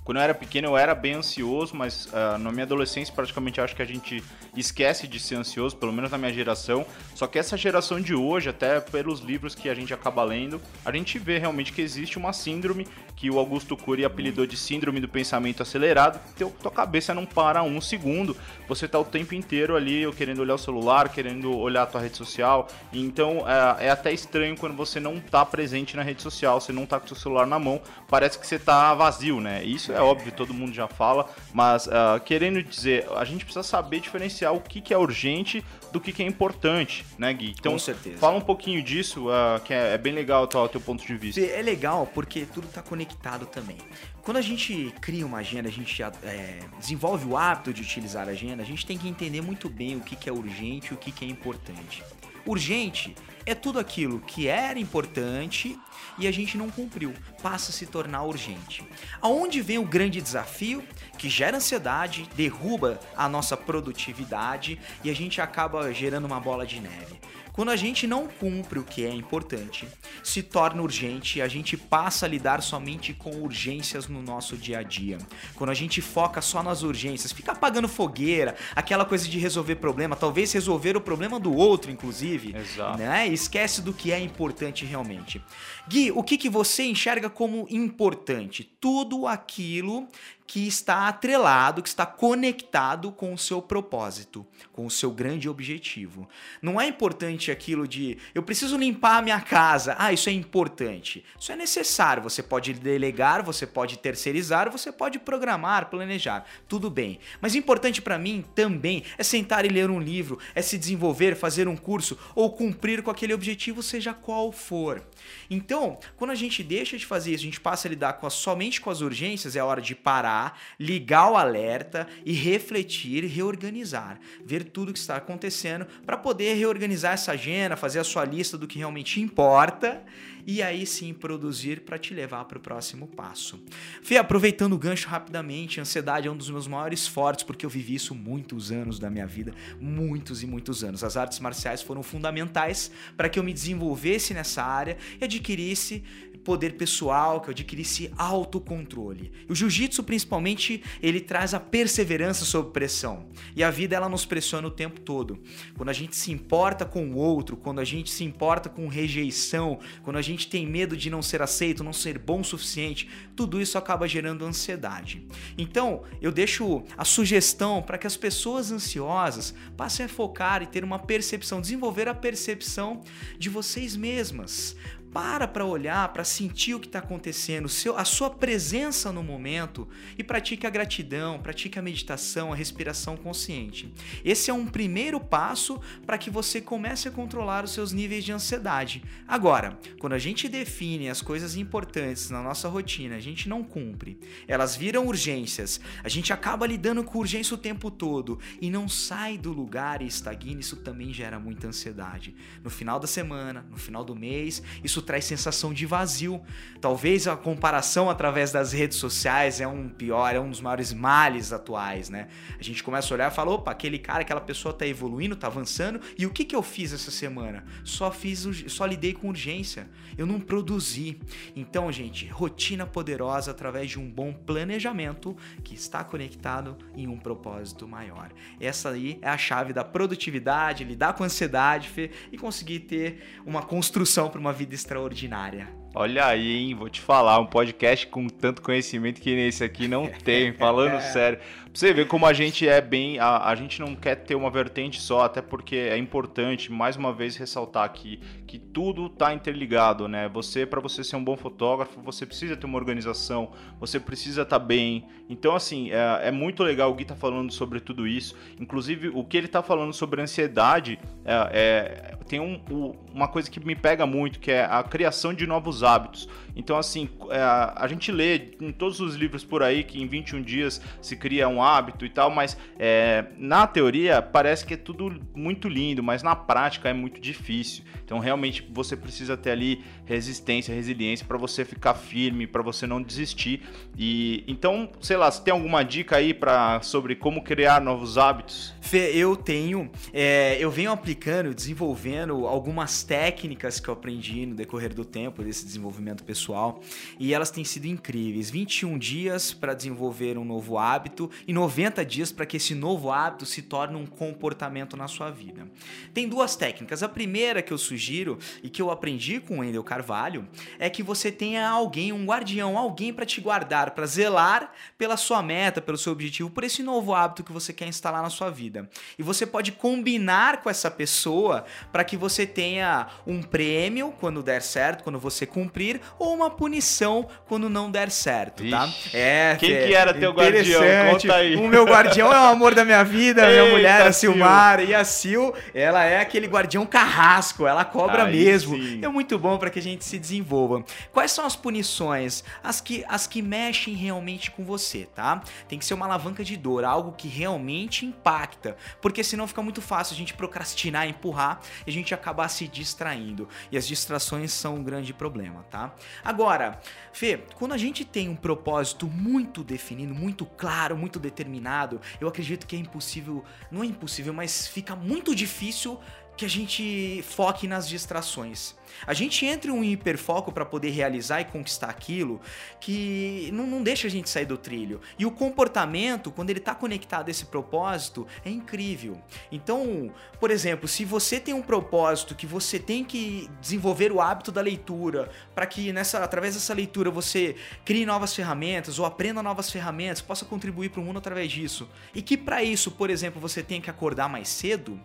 quando 0.04 0.18
eu 0.18 0.24
era 0.24 0.34
pequeno 0.34 0.68
eu 0.68 0.78
era 0.78 0.94
bem 0.94 1.14
ansioso, 1.14 1.76
mas 1.76 2.08
uh, 2.08 2.38
na 2.38 2.52
minha 2.52 2.66
adolescência 2.66 3.14
praticamente 3.14 3.62
acho 3.62 3.76
que 3.76 3.82
a 3.82 3.86
gente 3.86 4.22
esquece 4.56 5.08
de 5.08 5.20
ser 5.20 5.36
ansioso, 5.36 5.78
pelo 5.78 5.94
menos 5.94 6.12
na 6.12 6.18
minha 6.18 6.34
geração. 6.34 6.86
Só 7.16 7.26
que 7.26 7.40
essa 7.40 7.56
geração 7.56 8.02
de 8.02 8.14
hoje, 8.14 8.50
até 8.50 8.80
pelos 8.80 9.22
livros 9.22 9.56
que 9.56 9.70
a 9.70 9.74
gente 9.74 9.94
acaba 9.94 10.24
lendo, 10.24 10.62
a 10.84 10.92
gente 10.92 11.18
vê 11.18 11.38
realmente 11.38 11.72
que 11.72 11.82
existe 11.82 12.18
uma 12.18 12.34
síndrome 12.34 12.88
que 13.16 13.30
o 13.30 13.40
Augusto 13.40 13.78
Cury 13.78 14.04
apelidou 14.04 14.46
de 14.46 14.58
síndrome 14.58 15.00
do 15.00 15.08
pensamento 15.08 15.62
acelerado. 15.62 16.20
Teu, 16.36 16.50
tua 16.50 16.72
cabeça 16.72 17.14
não 17.14 17.26
para 17.26 17.64
um 17.64 17.80
segundo. 17.80 18.36
Você 18.68 18.88
tá 18.88 19.00
o 19.00 19.06
tempo 19.06 19.34
inteiro 19.34 19.76
ali 19.76 20.12
querendo 20.14 20.40
olhar 20.40 20.56
o 20.56 20.58
celular, 20.58 21.10
querendo 21.10 21.56
olhar 21.58 21.84
a 21.84 21.86
tua 21.86 22.02
rede 22.02 22.18
social. 22.18 22.68
Então 22.92 23.46
é, 23.48 23.88
é 23.88 23.90
até 23.90 24.12
estranho 24.12 24.58
quando 24.58 24.76
você 24.76 25.00
não 25.00 25.20
tá 25.20 25.46
presente 25.46 25.96
na 25.96 26.04
rede 26.04 26.22
social, 26.22 26.60
você 26.60 26.74
não 26.74 26.86
tá 26.86 27.00
com 27.00 27.06
o 27.06 27.08
seu 27.08 27.18
celular 27.18 27.48
na 27.48 27.58
mão. 27.58 27.82
Parece 28.10 28.38
que 28.38 28.46
você 28.46 28.60
tá 28.60 28.94
vazio, 28.94 29.40
né? 29.40 29.64
Isso 29.64 29.94
é 29.94 30.02
óbvio, 30.02 30.32
todo 30.32 30.54
mundo 30.54 30.74
já 30.74 30.88
fala, 30.88 31.30
mas 31.54 31.88
uh, 31.88 32.20
querendo 32.26 32.62
dizer, 32.62 33.08
a 33.16 33.24
gente 33.24 33.46
precisa 33.46 33.64
saber 33.64 34.00
diferenciar 34.00 34.54
o 34.54 34.60
que, 34.60 34.82
que 34.82 34.94
é 34.94 34.98
urgente 34.98 35.64
do 35.92 36.02
que, 36.02 36.12
que 36.12 36.24
é 36.24 36.26
importante, 36.26 37.06
né, 37.18 37.32
Gui? 37.34 37.54
Então, 37.58 37.74
Com 37.74 37.80
certeza. 37.80 38.18
fala 38.18 38.38
um 38.38 38.42
pouquinho 38.42 38.82
disso, 38.82 39.28
uh, 39.30 39.60
que 39.64 39.74
é, 39.74 39.94
é, 39.94 39.98
bem 39.98 40.14
legal 40.14 40.44
o 40.44 40.68
teu 40.68 40.82
ponto 40.82 41.06
de 41.06 41.16
vista. 41.16 41.40
É 41.40 41.62
legal 41.62 42.10
porque 42.14 42.46
tudo 42.52 42.68
está 42.68 42.82
conectado 42.82 43.03
também. 43.52 43.78
Quando 44.22 44.38
a 44.38 44.42
gente 44.42 44.94
cria 45.02 45.26
uma 45.26 45.40
agenda, 45.40 45.70
a 45.70 45.72
gente 45.72 46.02
é, 46.02 46.60
desenvolve 46.80 47.26
o 47.26 47.38
hábito 47.38 47.74
de 47.74 47.82
utilizar 47.82 48.28
a 48.28 48.32
agenda, 48.32 48.64
a 48.64 48.66
gente 48.66 48.86
tem 48.86 48.98
que 48.98 49.08
entender 49.08 49.42
muito 49.42 49.70
bem 49.70 49.96
o 49.96 50.02
que, 50.02 50.16
que 50.16 50.30
é 50.30 50.34
urgente 50.34 50.92
e 50.92 50.94
o 50.94 50.98
que, 50.98 51.12
que 51.12 51.26
é 51.26 51.28
importante. 51.28 52.04
Urgente 52.46 53.16
é 53.46 53.56
tudo 53.56 53.80
aquilo 53.80 54.20
que 54.20 54.48
era 54.48 54.80
importante 54.80 55.78
e 56.18 56.28
a 56.28 56.32
gente 56.32 56.58
não 56.58 56.70
cumpriu, 56.70 57.14
passa 57.42 57.72
a 57.72 57.74
se 57.74 57.86
tornar 57.86 58.24
urgente. 58.24 58.84
Aonde 59.22 59.62
vem 59.62 59.78
o 59.78 59.86
grande 59.86 60.22
desafio 60.22 60.84
que 61.18 61.30
gera 61.30 61.58
ansiedade, 61.58 62.30
derruba 62.36 63.00
a 63.16 63.28
nossa 63.28 63.58
produtividade 63.58 64.80
e 65.04 65.10
a 65.10 65.16
gente 65.16 65.42
acaba 65.42 65.92
gerando 65.94 66.26
uma 66.26 66.40
bola 66.40 66.66
de 66.66 66.80
neve. 66.80 67.20
Quando 67.54 67.70
a 67.70 67.76
gente 67.76 68.08
não 68.08 68.28
cumpre 68.28 68.80
o 68.80 68.84
que 68.84 69.06
é 69.06 69.14
importante, 69.14 69.88
se 70.24 70.42
torna 70.42 70.82
urgente 70.82 71.38
e 71.38 71.42
a 71.42 71.48
gente 71.48 71.78
passa 71.78 72.26
a 72.26 72.30
lidar 72.30 72.64
somente 72.64 73.14
com 73.14 73.30
urgências 73.44 74.08
no 74.08 74.24
nosso 74.24 74.58
dia 74.58 74.80
a 74.80 74.84
dia. 74.84 75.20
Quando 75.54 75.70
a 75.70 75.76
gente 75.76 76.02
foca 76.02 76.42
só 76.42 76.64
nas 76.64 76.82
urgências, 76.82 77.32
fica 77.32 77.52
apagando 77.52 77.88
fogueira, 77.88 78.56
aquela 78.76 79.06
coisa 79.06 79.30
de 79.30 79.38
resolver 79.38 79.76
problema, 79.76 80.16
talvez 80.16 80.52
resolver 80.52 80.98
o 80.98 81.02
problema 81.02 81.40
do 81.40 81.56
outro, 81.56 81.92
inclusive. 81.92 82.56
Exato. 82.58 82.98
Né? 82.98 83.28
Esquece 83.28 83.84
do 83.84 83.94
que 83.94 84.12
é 84.12 84.20
importante 84.20 84.84
realmente. 84.84 85.40
Gui, 85.86 86.12
o 86.12 86.24
que, 86.24 86.38
que 86.38 86.50
você 86.50 86.84
enxerga 86.84 87.30
como 87.30 87.68
importante? 87.70 88.64
Tudo 88.80 89.28
aquilo 89.28 90.08
que 90.46 90.68
está 90.68 91.08
atrelado, 91.08 91.82
que 91.82 91.90
está 91.90 92.06
conectado 92.06 93.12
com 93.12 93.34
o 93.34 93.38
seu 93.38 93.60
propósito, 93.60 94.46
com 94.72 94.86
o 94.86 94.92
seu 94.92 95.10
grande 95.10 95.50
objetivo. 95.50 96.30
Não 96.62 96.80
é 96.80 96.88
importante 96.88 97.50
aquilo 97.50 97.88
de 97.88 98.20
eu 98.36 98.44
preciso 98.44 98.78
limpar 98.78 99.18
a 99.18 99.22
minha 99.24 99.42
casa. 99.42 99.96
Ah, 99.98 100.14
isso 100.14 100.30
é 100.30 100.32
importante. 100.32 101.26
Isso 101.40 101.52
é 101.52 101.56
necessário. 101.56 102.22
Você 102.22 102.44
pode 102.44 102.72
delegar, 102.74 103.42
você 103.42 103.66
pode 103.66 103.98
terceirizar, 103.98 104.72
você 104.72 104.92
pode 104.92 105.18
programar, 105.18 105.90
planejar. 105.90 106.46
Tudo 106.68 106.88
bem. 106.88 107.20
Mas 107.42 107.56
importante 107.56 108.00
para 108.00 108.20
mim 108.20 108.46
também 108.54 109.04
é 109.18 109.24
sentar 109.24 109.66
e 109.66 109.70
ler 109.70 109.90
um 109.90 110.00
livro, 110.00 110.38
é 110.54 110.62
se 110.62 110.78
desenvolver, 110.78 111.36
fazer 111.36 111.68
um 111.68 111.76
curso 111.76 112.16
ou 112.36 112.52
cumprir 112.52 113.02
com 113.02 113.10
aquele 113.10 113.34
objetivo, 113.34 113.82
seja 113.82 114.14
qual 114.14 114.52
for. 114.52 115.02
Então, 115.50 115.73
quando 116.16 116.32
a 116.32 116.36
gente 116.36 116.64
deixa 116.64 116.98
de 116.98 117.06
fazer 117.06 117.32
isso, 117.32 117.44
a 117.44 117.46
gente 117.46 117.60
passa 117.60 117.88
a 117.88 117.90
lidar 117.90 118.14
com 118.14 118.28
a, 118.28 118.30
somente 118.30 118.80
com 118.80 118.90
as 118.90 119.02
urgências, 119.02 119.56
é 119.56 119.60
a 119.60 119.66
hora 119.66 119.82
de 119.82 119.96
parar, 119.96 120.60
ligar 120.80 121.32
o 121.32 121.38
alerta 121.38 122.08
e 122.26 122.34
refletir, 122.34 123.26
reorganizar, 123.26 124.20
ver 124.46 124.64
tudo 124.64 124.94
que 124.94 125.00
está 125.00 125.16
acontecendo 125.16 125.86
para 126.06 126.18
poder 126.18 126.54
reorganizar 126.56 127.14
essa 127.14 127.32
agenda, 127.32 127.76
fazer 127.76 128.00
a 128.00 128.04
sua 128.04 128.26
lista 128.26 128.58
do 128.58 128.68
que 128.68 128.78
realmente 128.78 129.20
importa 129.20 130.04
e 130.46 130.62
aí 130.62 130.86
sim 130.86 131.14
produzir 131.14 131.82
para 131.82 131.98
te 131.98 132.14
levar 132.14 132.46
para 132.46 132.58
o 132.58 132.62
próximo 132.62 133.08
passo. 133.08 133.60
Fê, 134.02 134.18
aproveitando 134.18 134.74
o 134.74 134.78
gancho 134.78 135.08
rapidamente, 135.08 135.80
ansiedade 135.80 136.28
é 136.28 136.32
um 136.32 136.38
dos 136.38 136.50
meus 136.50 136.68
maiores 136.68 137.08
fortes 137.08 137.44
porque 137.44 137.66
eu 137.66 137.70
vivi 137.70 137.96
isso 137.96 138.14
muitos 138.14 138.72
anos 138.72 139.00
da 139.00 139.10
minha 139.10 139.28
vida, 139.28 139.54
muitos 139.80 140.44
e 140.44 140.48
muitos 140.48 140.84
anos. 140.84 141.04
As 141.04 141.18
artes 141.18 141.40
marciais 141.40 141.82
foram 141.82 142.04
fundamentais 142.04 142.92
para 143.16 143.30
que 143.30 143.40
eu 143.40 143.44
me 143.44 143.54
desenvolvesse 143.54 144.34
nessa 144.34 144.64
área 144.64 144.98
e 145.20 145.26
adquirisse 145.26 146.04
poder 146.44 146.74
pessoal, 146.74 147.42
que 147.42 147.50
eu 147.50 147.52
adquirisse 147.52 148.12
autocontrole. 148.18 149.32
O 149.50 149.56
jiu-jitsu, 149.56 150.04
principalmente, 150.04 150.84
ele 151.02 151.20
traz 151.20 151.54
a 151.54 151.60
perseverança 151.60 152.46
sob 152.46 152.72
pressão. 152.72 153.28
E 153.56 153.64
a 153.64 153.72
vida, 153.72 153.96
ela 153.96 154.10
nos 154.10 154.26
pressiona 154.26 154.68
o 154.68 154.72
tempo 154.72 155.00
todo. 155.00 155.40
Quando 155.76 155.90
a 155.90 155.94
gente 155.94 156.16
se 156.16 156.32
importa 156.32 156.86
com 156.86 157.12
o 157.12 157.16
outro, 157.16 157.56
quando 157.56 157.80
a 157.80 157.84
gente 157.84 158.10
se 158.12 158.24
importa 158.24 158.70
com 158.70 158.88
rejeição, 158.88 159.80
quando 160.04 160.18
a 160.18 160.22
gente 160.22 160.48
tem 160.48 160.68
medo 160.68 160.96
de 160.98 161.10
não 161.10 161.22
ser 161.22 161.42
aceito, 161.42 161.84
não 161.84 161.94
ser 161.94 162.18
bom 162.18 162.42
o 162.42 162.46
suficiente, 162.46 163.10
tudo 163.36 163.62
isso 163.62 163.78
acaba 163.78 164.08
gerando 164.08 164.46
ansiedade. 164.46 165.28
Então, 165.58 166.04
eu 166.22 166.32
deixo 166.32 166.84
a 166.98 167.06
sugestão 167.06 167.82
para 167.82 167.98
que 167.98 168.08
as 168.08 168.18
pessoas 168.18 168.72
ansiosas 168.72 169.54
passem 169.78 170.06
a 170.06 170.10
focar 170.10 170.62
e 170.62 170.68
ter 170.68 170.84
uma 170.84 171.00
percepção, 171.00 171.62
desenvolver 171.62 172.08
a 172.08 172.14
percepção 172.14 173.02
de 173.38 173.50
vocês 173.50 173.96
mesmas 173.96 174.76
para 175.14 175.48
para 175.48 175.64
olhar, 175.64 176.12
para 176.12 176.24
sentir 176.24 176.74
o 176.74 176.80
que 176.80 176.88
está 176.88 177.00
acontecendo, 177.00 177.70
seu, 177.70 177.96
a 177.96 178.04
sua 178.04 178.32
presença 178.32 179.12
no 179.12 179.22
momento 179.22 179.88
e 180.18 180.24
pratique 180.24 180.66
a 180.66 180.70
gratidão, 180.72 181.40
pratique 181.40 181.78
a 181.78 181.82
meditação, 181.82 182.52
a 182.52 182.56
respiração 182.56 183.16
consciente. 183.16 183.94
Esse 184.26 184.50
é 184.50 184.54
um 184.54 184.66
primeiro 184.66 185.20
passo 185.20 185.80
para 186.06 186.18
que 186.18 186.32
você 186.32 186.60
comece 186.60 187.08
a 187.08 187.12
controlar 187.12 187.64
os 187.64 187.72
seus 187.72 187.92
níveis 187.92 188.24
de 188.24 188.32
ansiedade. 188.32 189.04
Agora, 189.28 189.78
quando 190.00 190.14
a 190.14 190.20
gente 190.20 190.50
define 190.50 191.10
as 191.10 191.22
coisas 191.22 191.56
importantes 191.56 192.32
na 192.32 192.42
nossa 192.42 192.68
rotina, 192.68 193.16
a 193.16 193.20
gente 193.20 193.48
não 193.48 193.64
cumpre, 193.64 194.18
elas 194.48 194.76
viram 194.76 195.06
urgências, 195.06 195.80
a 196.04 196.10
gente 196.10 196.34
acaba 196.34 196.66
lidando 196.66 197.04
com 197.04 197.20
urgência 197.20 197.54
o 197.54 197.58
tempo 197.58 197.92
todo 197.92 198.40
e 198.60 198.72
não 198.72 198.90
sai 198.90 199.38
do 199.38 199.52
lugar 199.52 200.02
e 200.02 200.08
estagna, 200.08 200.60
isso 200.60 200.78
também 200.78 201.14
gera 201.14 201.40
muita 201.40 201.68
ansiedade. 201.68 202.34
No 202.64 202.70
final 202.72 203.00
da 203.00 203.06
semana, 203.06 203.64
no 203.70 203.78
final 203.78 204.04
do 204.04 204.16
mês, 204.16 204.64
isso 204.84 205.03
traz 205.04 205.26
sensação 205.26 205.74
de 205.74 205.86
vazio. 205.86 206.42
Talvez 206.82 207.28
a 207.28 207.36
comparação 207.36 208.10
através 208.10 208.52
das 208.52 208.74
redes 208.74 208.98
sociais 208.98 209.62
é 209.62 209.68
um 209.68 209.88
pior, 209.88 210.36
é 210.36 210.40
um 210.40 210.50
dos 210.50 210.60
maiores 210.60 210.92
males 210.92 211.54
atuais, 211.54 212.10
né? 212.10 212.28
A 212.60 212.64
gente 212.64 212.84
começa 212.84 213.14
a 213.14 213.16
olhar 213.16 213.32
e 213.32 213.36
fala, 213.36 213.52
opa, 213.52 213.72
aquele 213.72 214.00
cara, 214.00 214.22
aquela 214.22 214.42
pessoa 214.42 214.74
tá 214.74 214.86
evoluindo, 214.86 215.36
tá 215.36 215.48
avançando, 215.48 216.02
e 216.18 216.26
o 216.26 216.30
que 216.30 216.44
que 216.44 216.56
eu 216.56 216.64
fiz 216.64 216.94
essa 216.94 217.12
semana? 217.12 217.64
Só 217.84 218.12
fiz, 218.12 218.48
só 218.68 218.86
lidei 218.86 219.14
com 219.14 219.30
urgência. 219.30 219.88
Eu 220.18 220.26
não 220.26 220.40
produzi. 220.40 221.20
Então, 221.56 221.92
gente, 221.92 222.28
rotina 222.28 222.86
poderosa 222.86 223.52
através 223.52 223.90
de 223.90 224.00
um 224.00 224.10
bom 224.10 224.34
planejamento 224.34 225.36
que 225.64 225.74
está 225.74 226.04
conectado 226.04 226.78
em 226.96 227.08
um 227.08 227.18
propósito 227.18 227.88
maior. 227.88 228.32
Essa 228.60 228.90
aí 228.90 229.20
é 229.22 229.30
a 229.30 229.38
chave 229.38 229.74
da 229.74 229.84
produtividade, 229.84 230.84
lidar 230.84 231.14
com 231.14 231.24
ansiedade, 231.24 231.90
Fê, 231.90 232.12
e 232.32 232.38
conseguir 232.38 232.82
ter 232.82 233.42
uma 233.46 233.62
construção 233.62 234.30
para 234.30 234.40
uma 234.40 234.54
vida 234.54 234.76
extraordinária 234.76 234.93
extraordinária. 234.94 235.83
Olha 235.96 236.26
aí, 236.26 236.58
hein? 236.58 236.74
Vou 236.74 236.90
te 236.90 237.00
falar, 237.00 237.40
um 237.40 237.46
podcast 237.46 238.08
com 238.08 238.28
tanto 238.28 238.64
conhecimento 238.64 239.22
que 239.22 239.36
nesse 239.36 239.64
aqui 239.64 239.88
não 239.88 240.08
tem, 240.08 240.52
falando 240.58 241.00
sério. 241.00 241.38
Pra 241.38 241.70
você 241.72 241.94
ver 241.94 242.08
como 242.08 242.26
a 242.26 242.34
gente 242.34 242.68
é 242.68 242.82
bem. 242.82 243.20
A, 243.20 243.48
a 243.48 243.54
gente 243.54 243.80
não 243.80 243.96
quer 243.96 244.16
ter 244.16 244.34
uma 244.34 244.50
vertente 244.50 245.00
só, 245.00 245.22
até 245.22 245.40
porque 245.40 245.76
é 245.76 245.96
importante, 245.96 246.72
mais 246.72 246.96
uma 246.96 247.14
vez, 247.14 247.36
ressaltar 247.36 247.84
aqui 247.84 248.20
que 248.48 248.58
tudo 248.58 249.08
tá 249.08 249.36
interligado, 249.36 250.08
né? 250.08 250.28
Você, 250.30 250.66
para 250.66 250.80
você 250.80 251.04
ser 251.04 251.16
um 251.16 251.24
bom 251.24 251.38
fotógrafo, 251.38 252.02
você 252.02 252.26
precisa 252.26 252.58
ter 252.58 252.66
uma 252.66 252.78
organização, 252.78 253.52
você 253.80 254.00
precisa 254.00 254.42
estar 254.42 254.60
tá 254.60 254.66
bem. 254.66 255.06
Então, 255.30 255.56
assim, 255.56 255.92
é, 255.92 256.28
é, 256.28 256.32
muito 256.32 256.64
legal 256.64 256.92
o 256.92 256.96
Gui 256.96 257.06
tá 257.06 257.16
falando 257.16 257.52
sobre 257.52 257.80
tudo 257.80 258.08
isso. 258.08 258.36
Inclusive, 258.60 259.10
o 259.10 259.24
que 259.24 259.38
ele 259.38 259.48
tá 259.48 259.62
falando 259.62 259.94
sobre 259.94 260.22
ansiedade 260.22 261.00
é, 261.24 261.50
é 261.54 262.18
tem 262.24 262.40
um, 262.40 262.96
uma 263.14 263.28
coisa 263.28 263.50
que 263.50 263.64
me 263.64 263.76
pega 263.76 264.06
muito, 264.06 264.40
que 264.40 264.50
é 264.50 264.66
a 264.66 264.82
criação 264.82 265.34
de 265.34 265.46
novos 265.46 265.83
hábitos. 265.84 266.28
Então, 266.56 266.78
assim, 266.78 267.10
é, 267.30 267.40
a 267.40 267.88
gente 267.88 268.12
lê 268.12 268.52
em 268.62 268.72
todos 268.72 269.00
os 269.00 269.16
livros 269.16 269.44
por 269.44 269.64
aí 269.64 269.84
que 269.84 270.02
em 270.02 270.08
21 270.08 270.42
dias 270.42 270.82
se 271.02 271.16
cria 271.16 271.48
um 271.48 271.62
hábito 271.62 272.06
e 272.06 272.10
tal, 272.10 272.30
mas 272.30 272.58
é, 272.78 273.26
na 273.38 273.66
teoria 273.66 274.22
parece 274.22 274.66
que 274.66 274.76
é 274.76 274.78
tudo 274.78 275.20
muito 275.36 275.68
lindo, 275.68 276.04
mas 276.04 276.22
na 276.22 276.36
prática 276.36 276.90
é 276.90 276.94
muito 276.94 277.20
difícil. 277.20 277.84
Então, 278.06 278.20
realmente, 278.20 278.68
você 278.72 278.96
precisa 278.96 279.36
ter 279.36 279.52
ali 279.52 279.84
resistência, 280.06 280.74
resiliência 280.74 281.26
para 281.26 281.38
você 281.38 281.64
ficar 281.64 281.94
firme, 281.94 282.46
para 282.48 282.62
você 282.62 282.86
não 282.86 283.02
desistir. 283.02 283.62
E 283.98 284.44
então, 284.48 284.90
sei 285.02 285.18
lá, 285.18 285.30
você 285.32 285.42
tem 285.42 285.54
alguma 285.54 285.84
dica 285.84 286.18
aí 286.18 286.34
para 286.34 286.82
sobre 286.82 287.16
como 287.16 287.44
criar 287.44 287.82
novos 287.82 288.18
hábitos? 288.18 288.74
Fê, 288.82 289.12
eu 289.16 289.36
tenho, 289.36 289.90
é, 290.14 290.58
eu 290.60 290.70
venho 290.70 290.92
aplicando, 290.92 291.54
desenvolvendo 291.54 292.48
algumas 292.48 293.04
técnicas 293.04 293.80
que 293.80 293.88
eu 293.88 293.94
aprendi 293.94 294.46
no 294.46 294.56
decorrer 294.56 294.94
do 294.94 295.06
tempo 295.06 295.44
desse 295.44 295.66
desenvolvimento 295.66 296.24
pessoal 296.24 296.82
e 297.20 297.34
elas 297.34 297.50
têm 297.50 297.64
sido 297.64 297.86
incríveis. 297.86 298.50
21 298.50 298.98
dias 298.98 299.54
para 299.54 299.74
desenvolver 299.74 300.38
um 300.38 300.46
novo 300.46 300.78
hábito 300.78 301.30
e 301.48 301.54
90 301.54 302.06
dias 302.06 302.32
para 302.32 302.46
que 302.46 302.58
esse 302.58 302.76
novo 302.76 303.12
hábito 303.12 303.46
se 303.46 303.62
torne 303.62 303.96
um 303.96 304.06
comportamento 304.06 304.98
na 304.98 305.08
sua 305.08 305.30
vida. 305.30 305.68
Tem 306.14 306.28
duas 306.28 306.56
técnicas. 306.56 307.04
A 307.04 307.10
primeira 307.10 307.62
que 307.62 307.72
eu 307.72 307.78
sugiro 307.78 308.38
e 308.62 308.70
que 308.70 308.82
eu 308.82 308.92
aprendi 308.92 309.40
com 309.40 309.58
o 309.58 309.60
Wendel 309.60 309.84
Carvalho 309.94 310.48
é 310.80 310.90
que 310.90 311.04
você 311.04 311.32
tenha 311.32 311.70
alguém, 311.70 312.12
um 312.12 312.26
guardião, 312.26 312.80
alguém 312.80 313.14
para 313.14 313.28
te 313.28 313.40
guardar, 313.40 313.92
para 313.92 314.08
zelar 314.08 314.72
pela 314.98 315.16
sua 315.16 315.44
meta, 315.44 315.80
pelo 315.80 316.00
seu 316.00 316.12
objetivo, 316.12 316.50
por 316.50 316.64
esse 316.64 316.82
novo 316.82 317.14
hábito 317.14 317.44
que 317.44 317.52
você 317.52 317.72
quer 317.72 317.86
instalar 317.86 318.24
na 318.24 318.30
sua 318.32 318.50
vida. 318.50 318.90
E 319.20 319.22
você 319.22 319.46
pode 319.46 319.72
combinar 319.72 320.64
com 320.64 320.70
essa 320.70 320.90
pessoa 320.90 321.64
para 321.92 322.04
que 322.04 322.18
você 322.18 322.48
tenha 322.48 323.06
um 323.28 323.44
prêmio 323.44 324.12
quando 324.20 324.42
der 324.42 324.64
certo, 324.64 325.04
quando 325.04 325.20
você 325.20 325.46
cumprir, 325.46 326.02
ou 326.18 326.34
uma 326.34 326.50
punição 326.50 327.28
quando 327.48 327.70
não 327.70 327.92
der 327.92 328.10
certo, 328.10 328.68
tá? 328.68 328.90
É, 329.14 329.56
Quem 329.60 329.70
que 329.70 329.94
era 329.94 330.12
teu 330.12 330.32
guardião? 330.32 330.82
Conta 331.12 331.36
aí. 331.36 331.56
O 331.56 331.68
meu 331.68 331.86
guardião 331.86 332.34
é 332.34 332.40
o 332.40 332.46
amor 332.46 332.74
da 332.74 332.84
minha 332.84 333.04
vida, 333.04 333.48
minha 333.48 333.70
mulher, 333.70 334.08
a 334.08 334.12
Silmar. 334.12 334.80
Sil. 334.82 334.90
E 334.90 334.96
a 334.96 335.04
Sil, 335.06 335.54
ela 335.72 336.04
é 336.04 336.20
aquele 336.20 336.48
guardião 336.48 336.84
carrasco, 336.84 337.68
ela 337.68 337.86
cobra 337.86 338.24
aí 338.24 338.32
mesmo. 338.32 338.76
Sim. 338.76 339.00
É 339.04 339.08
muito 339.08 339.38
bom 339.38 339.60
para 339.60 339.70
que 339.70 339.83
gente 339.84 340.06
se 340.06 340.18
desenvolva. 340.18 340.84
Quais 341.12 341.32
são 341.32 341.46
as 341.46 341.56
punições? 341.56 342.44
As 342.64 342.82
que, 342.82 343.06
as 343.08 343.28
que 343.28 343.42
mexem 343.42 343.94
realmente 343.94 344.50
com 344.52 344.64
você, 344.64 345.08
tá? 345.14 345.44
Tem 345.68 345.78
que 345.78 345.86
ser 345.86 345.94
uma 345.94 346.06
alavanca 346.06 346.44
de 346.44 346.58
dor, 346.58 346.84
algo 346.84 347.12
que 347.12 347.28
realmente 347.28 348.06
impacta. 348.06 348.76
Porque 349.02 349.24
senão 349.24 349.48
fica 349.48 349.62
muito 349.62 349.82
fácil 349.82 350.14
a 350.14 350.18
gente 350.18 350.34
procrastinar, 350.34 351.08
empurrar 351.08 351.60
e 351.86 351.90
a 351.90 351.94
gente 351.94 352.14
acabar 352.14 352.48
se 352.48 352.68
distraindo. 352.68 353.48
E 353.72 353.78
as 353.78 353.88
distrações 353.88 354.52
são 354.52 354.76
um 354.76 354.84
grande 354.84 355.14
problema, 355.14 355.64
tá? 355.70 355.94
Agora, 356.24 356.80
Fê, 357.12 357.44
quando 357.56 357.74
a 357.74 357.78
gente 357.78 358.04
tem 358.04 358.28
um 358.28 358.36
propósito 358.36 359.08
muito 359.08 359.64
definido, 359.64 360.16
muito 360.16 360.46
claro, 360.46 360.98
muito 360.98 361.20
determinado, 361.20 362.02
eu 362.20 362.28
acredito 362.28 362.66
que 362.66 362.76
é 362.76 362.80
impossível, 362.80 363.44
não 363.70 363.84
é 363.84 363.86
impossível, 363.86 364.34
mas 364.34 364.68
fica 364.68 364.96
muito 364.96 365.36
difícil 365.36 366.00
que 366.36 366.46
a 366.46 366.50
gente 366.50 367.24
foque 367.24 367.68
nas 367.68 367.88
distrações. 367.88 368.76
A 369.06 369.14
gente 369.14 369.46
entra 369.46 369.72
em 369.72 369.74
um 369.74 369.84
hiperfoco 369.84 370.52
para 370.52 370.66
poder 370.66 370.90
realizar 370.92 371.42
e 371.42 371.46
conquistar 371.46 371.90
aquilo 371.90 372.40
que 372.80 373.50
não, 373.54 373.66
não, 373.66 373.84
deixa 373.84 374.08
a 374.08 374.10
gente 374.10 374.30
sair 374.30 374.46
do 374.46 374.58
trilho. 374.58 375.02
E 375.18 375.26
o 375.26 375.32
comportamento, 375.32 376.32
quando 376.32 376.50
ele 376.50 376.60
está 376.60 376.74
conectado 376.76 377.28
a 377.28 377.32
esse 377.32 377.46
propósito, 377.46 378.28
é 378.46 378.50
incrível. 378.50 379.22
Então, 379.52 380.14
por 380.40 380.52
exemplo, 380.52 380.88
se 380.88 381.04
você 381.06 381.40
tem 381.40 381.54
um 381.54 381.62
propósito 381.62 382.36
que 382.36 382.46
você 382.46 382.80
tem 382.80 383.04
que 383.04 383.50
desenvolver 383.60 384.12
o 384.12 384.22
hábito 384.22 384.52
da 384.52 384.62
leitura, 384.62 385.30
para 385.54 385.66
que 385.66 385.92
nessa 385.92 386.24
através 386.24 386.54
dessa 386.54 386.74
leitura 386.74 387.12
você 387.12 387.56
crie 387.84 388.06
novas 388.06 388.36
ferramentas 388.36 389.00
ou 389.00 389.06
aprenda 389.06 389.44
novas 389.44 389.70
ferramentas, 389.70 390.22
possa 390.22 390.46
contribuir 390.46 390.90
para 390.90 391.02
o 391.02 391.04
mundo 391.04 391.18
através 391.18 391.52
disso. 391.52 391.90
E 392.14 392.22
que 392.22 392.38
para 392.38 392.64
isso, 392.64 392.92
por 392.92 393.10
exemplo, 393.10 393.42
você 393.42 393.62
tem 393.62 393.82
que 393.82 393.90
acordar 393.90 394.30
mais 394.30 394.48
cedo, 394.48 395.00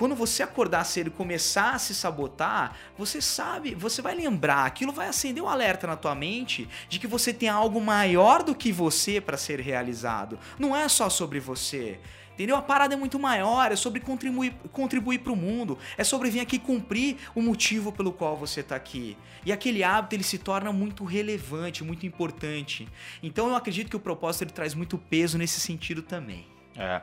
quando 0.00 0.14
você 0.14 0.42
acordar 0.42 0.82
cedo 0.84 1.08
e 1.08 1.10
começar 1.10 1.74
a 1.74 1.78
se 1.78 1.94
sabotar, 1.94 2.74
você 2.96 3.20
sabe, 3.20 3.74
você 3.74 4.00
vai 4.00 4.14
lembrar, 4.14 4.64
aquilo 4.64 4.92
vai 4.92 5.08
acender 5.08 5.44
um 5.44 5.46
alerta 5.46 5.86
na 5.86 5.94
tua 5.94 6.14
mente 6.14 6.66
de 6.88 6.98
que 6.98 7.06
você 7.06 7.34
tem 7.34 7.50
algo 7.50 7.78
maior 7.82 8.42
do 8.42 8.54
que 8.54 8.72
você 8.72 9.20
para 9.20 9.36
ser 9.36 9.60
realizado. 9.60 10.38
Não 10.58 10.74
é 10.74 10.88
só 10.88 11.10
sobre 11.10 11.38
você. 11.38 12.00
Entendeu? 12.32 12.56
A 12.56 12.62
parada 12.62 12.94
é 12.94 12.96
muito 12.96 13.18
maior, 13.18 13.70
é 13.70 13.76
sobre 13.76 14.00
contribuir, 14.00 14.54
contribuir 14.72 15.18
para 15.18 15.34
o 15.34 15.36
mundo, 15.36 15.76
é 15.98 16.02
sobre 16.02 16.30
vir 16.30 16.40
aqui 16.40 16.58
cumprir 16.58 17.18
o 17.34 17.42
motivo 17.42 17.92
pelo 17.92 18.10
qual 18.10 18.34
você 18.38 18.60
está 18.60 18.76
aqui. 18.76 19.18
E 19.44 19.52
aquele 19.52 19.84
hábito 19.84 20.16
ele 20.16 20.24
se 20.24 20.38
torna 20.38 20.72
muito 20.72 21.04
relevante, 21.04 21.84
muito 21.84 22.06
importante. 22.06 22.88
Então 23.22 23.48
eu 23.48 23.54
acredito 23.54 23.90
que 23.90 23.96
o 23.96 24.00
propósito 24.00 24.44
ele 24.44 24.52
traz 24.52 24.72
muito 24.72 24.96
peso 24.96 25.36
nesse 25.36 25.60
sentido 25.60 26.00
também. 26.00 26.46
É 26.74 27.02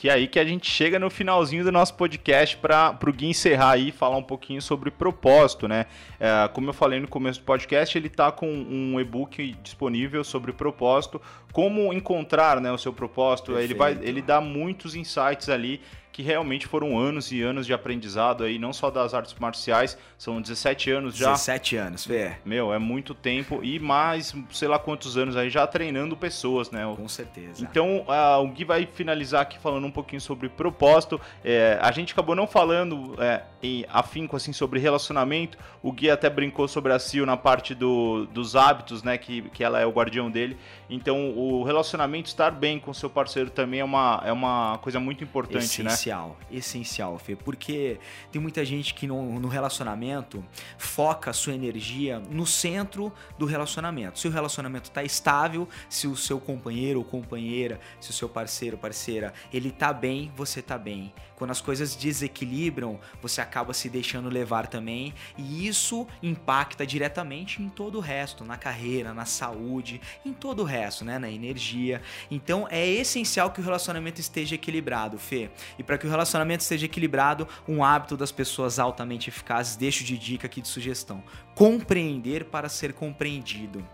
que 0.00 0.08
é 0.08 0.14
aí 0.14 0.26
que 0.26 0.38
a 0.38 0.44
gente 0.46 0.66
chega 0.66 0.98
no 0.98 1.10
finalzinho 1.10 1.62
do 1.62 1.70
nosso 1.70 1.92
podcast 1.92 2.56
para 2.56 2.98
o 3.06 3.12
Gui 3.12 3.26
encerrar 3.26 3.72
aí 3.72 3.88
e 3.88 3.92
falar 3.92 4.16
um 4.16 4.22
pouquinho 4.22 4.62
sobre 4.62 4.90
propósito, 4.90 5.68
né? 5.68 5.84
É, 6.18 6.48
como 6.48 6.70
eu 6.70 6.72
falei 6.72 6.98
no 6.98 7.06
começo 7.06 7.38
do 7.38 7.44
podcast, 7.44 7.98
ele 7.98 8.06
está 8.06 8.32
com 8.32 8.50
um 8.50 8.98
e-book 8.98 9.54
disponível 9.62 10.24
sobre 10.24 10.54
propósito, 10.54 11.20
como 11.52 11.92
encontrar 11.92 12.62
né, 12.62 12.72
o 12.72 12.78
seu 12.78 12.94
propósito. 12.94 13.58
Ele, 13.58 13.74
vai, 13.74 13.92
ele 14.00 14.22
dá 14.22 14.40
muitos 14.40 14.94
insights 14.94 15.50
ali 15.50 15.82
que 16.12 16.22
realmente 16.22 16.66
foram 16.66 16.98
anos 16.98 17.30
e 17.30 17.40
anos 17.40 17.66
de 17.66 17.72
aprendizado 17.72 18.44
aí, 18.44 18.58
não 18.58 18.72
só 18.72 18.90
das 18.90 19.14
artes 19.14 19.34
marciais, 19.38 19.96
são 20.18 20.40
17 20.40 20.90
anos 20.90 21.16
já. 21.16 21.32
17 21.32 21.76
anos, 21.76 22.04
Fê. 22.04 22.32
Meu, 22.44 22.72
é 22.72 22.78
muito 22.78 23.14
tempo 23.14 23.60
e 23.62 23.78
mais, 23.78 24.34
sei 24.50 24.68
lá 24.68 24.78
quantos 24.78 25.16
anos 25.16 25.36
aí 25.36 25.48
já 25.48 25.66
treinando 25.66 26.16
pessoas, 26.16 26.70
né? 26.70 26.82
Com 26.96 27.08
certeza. 27.08 27.62
Então, 27.62 28.04
uh, 28.08 28.42
o 28.42 28.48
Gui 28.48 28.64
vai 28.64 28.86
finalizar 28.86 29.42
aqui 29.42 29.58
falando 29.58 29.86
um 29.86 29.90
pouquinho 29.90 30.20
sobre 30.20 30.48
propósito. 30.48 31.20
É, 31.44 31.78
a 31.80 31.90
gente 31.92 32.12
acabou 32.12 32.34
não 32.34 32.46
falando 32.46 33.14
é, 33.22 33.42
em 33.62 33.84
afinco 33.88 34.36
assim 34.36 34.52
sobre 34.52 34.80
relacionamento. 34.80 35.56
O 35.82 35.92
Gui 35.92 36.10
até 36.10 36.28
brincou 36.28 36.66
sobre 36.66 36.92
a 36.92 36.98
Sil 36.98 37.24
na 37.24 37.36
parte 37.36 37.74
do, 37.74 38.26
dos 38.26 38.56
hábitos, 38.56 39.02
né? 39.02 39.16
Que, 39.16 39.42
que 39.50 39.62
ela 39.62 39.80
é 39.80 39.86
o 39.86 39.90
guardião 39.90 40.30
dele. 40.30 40.56
Então, 40.88 41.30
o 41.36 41.62
relacionamento, 41.62 42.28
estar 42.28 42.50
bem 42.50 42.78
com 42.78 42.92
seu 42.92 43.08
parceiro 43.08 43.50
também 43.50 43.80
é 43.80 43.84
uma, 43.84 44.22
é 44.24 44.32
uma 44.32 44.78
coisa 44.82 44.98
muito 44.98 45.22
importante, 45.22 45.64
essencial, 45.64 45.84
né? 45.84 45.99
Essencial, 46.00 46.38
essencial, 46.50 47.18
Fê. 47.18 47.36
Porque 47.36 47.98
tem 48.32 48.40
muita 48.40 48.64
gente 48.64 48.94
que 48.94 49.06
no, 49.06 49.38
no 49.38 49.48
relacionamento 49.48 50.42
foca 50.78 51.30
a 51.30 51.32
sua 51.34 51.52
energia 51.52 52.18
no 52.18 52.46
centro 52.46 53.12
do 53.38 53.44
relacionamento. 53.44 54.18
Se 54.18 54.26
o 54.26 54.30
relacionamento 54.30 54.88
está 54.88 55.04
estável, 55.04 55.68
se 55.90 56.06
o 56.06 56.16
seu 56.16 56.40
companheiro 56.40 57.00
ou 57.00 57.04
companheira, 57.04 57.78
se 58.00 58.10
o 58.10 58.12
seu 58.14 58.28
parceiro 58.28 58.76
ou 58.76 58.80
parceira, 58.80 59.34
ele 59.52 59.68
está 59.68 59.92
bem, 59.92 60.32
você 60.34 60.60
está 60.60 60.78
bem. 60.78 61.12
Quando 61.40 61.52
as 61.52 61.60
coisas 61.62 61.96
desequilibram, 61.96 63.00
você 63.22 63.40
acaba 63.40 63.72
se 63.72 63.88
deixando 63.88 64.28
levar 64.28 64.66
também, 64.66 65.14
e 65.38 65.66
isso 65.66 66.06
impacta 66.22 66.86
diretamente 66.86 67.62
em 67.62 67.70
todo 67.70 67.96
o 67.96 68.00
resto, 68.02 68.44
na 68.44 68.58
carreira, 68.58 69.14
na 69.14 69.24
saúde, 69.24 70.02
em 70.22 70.34
todo 70.34 70.60
o 70.60 70.66
resto, 70.66 71.02
né, 71.02 71.18
na 71.18 71.30
energia. 71.30 72.02
Então 72.30 72.68
é 72.70 72.86
essencial 72.86 73.52
que 73.52 73.60
o 73.62 73.64
relacionamento 73.64 74.20
esteja 74.20 74.54
equilibrado, 74.54 75.18
Fê. 75.18 75.50
E 75.78 75.82
para 75.82 75.96
que 75.96 76.06
o 76.06 76.10
relacionamento 76.10 76.60
esteja 76.60 76.84
equilibrado, 76.84 77.48
um 77.66 77.82
hábito 77.82 78.18
das 78.18 78.30
pessoas 78.30 78.78
altamente 78.78 79.30
eficazes, 79.30 79.76
deixo 79.76 80.04
de 80.04 80.18
dica 80.18 80.46
aqui 80.46 80.60
de 80.60 80.68
sugestão 80.68 81.24
compreender 81.60 82.46
para 82.46 82.70
ser 82.70 82.94
compreendido. 82.94 83.86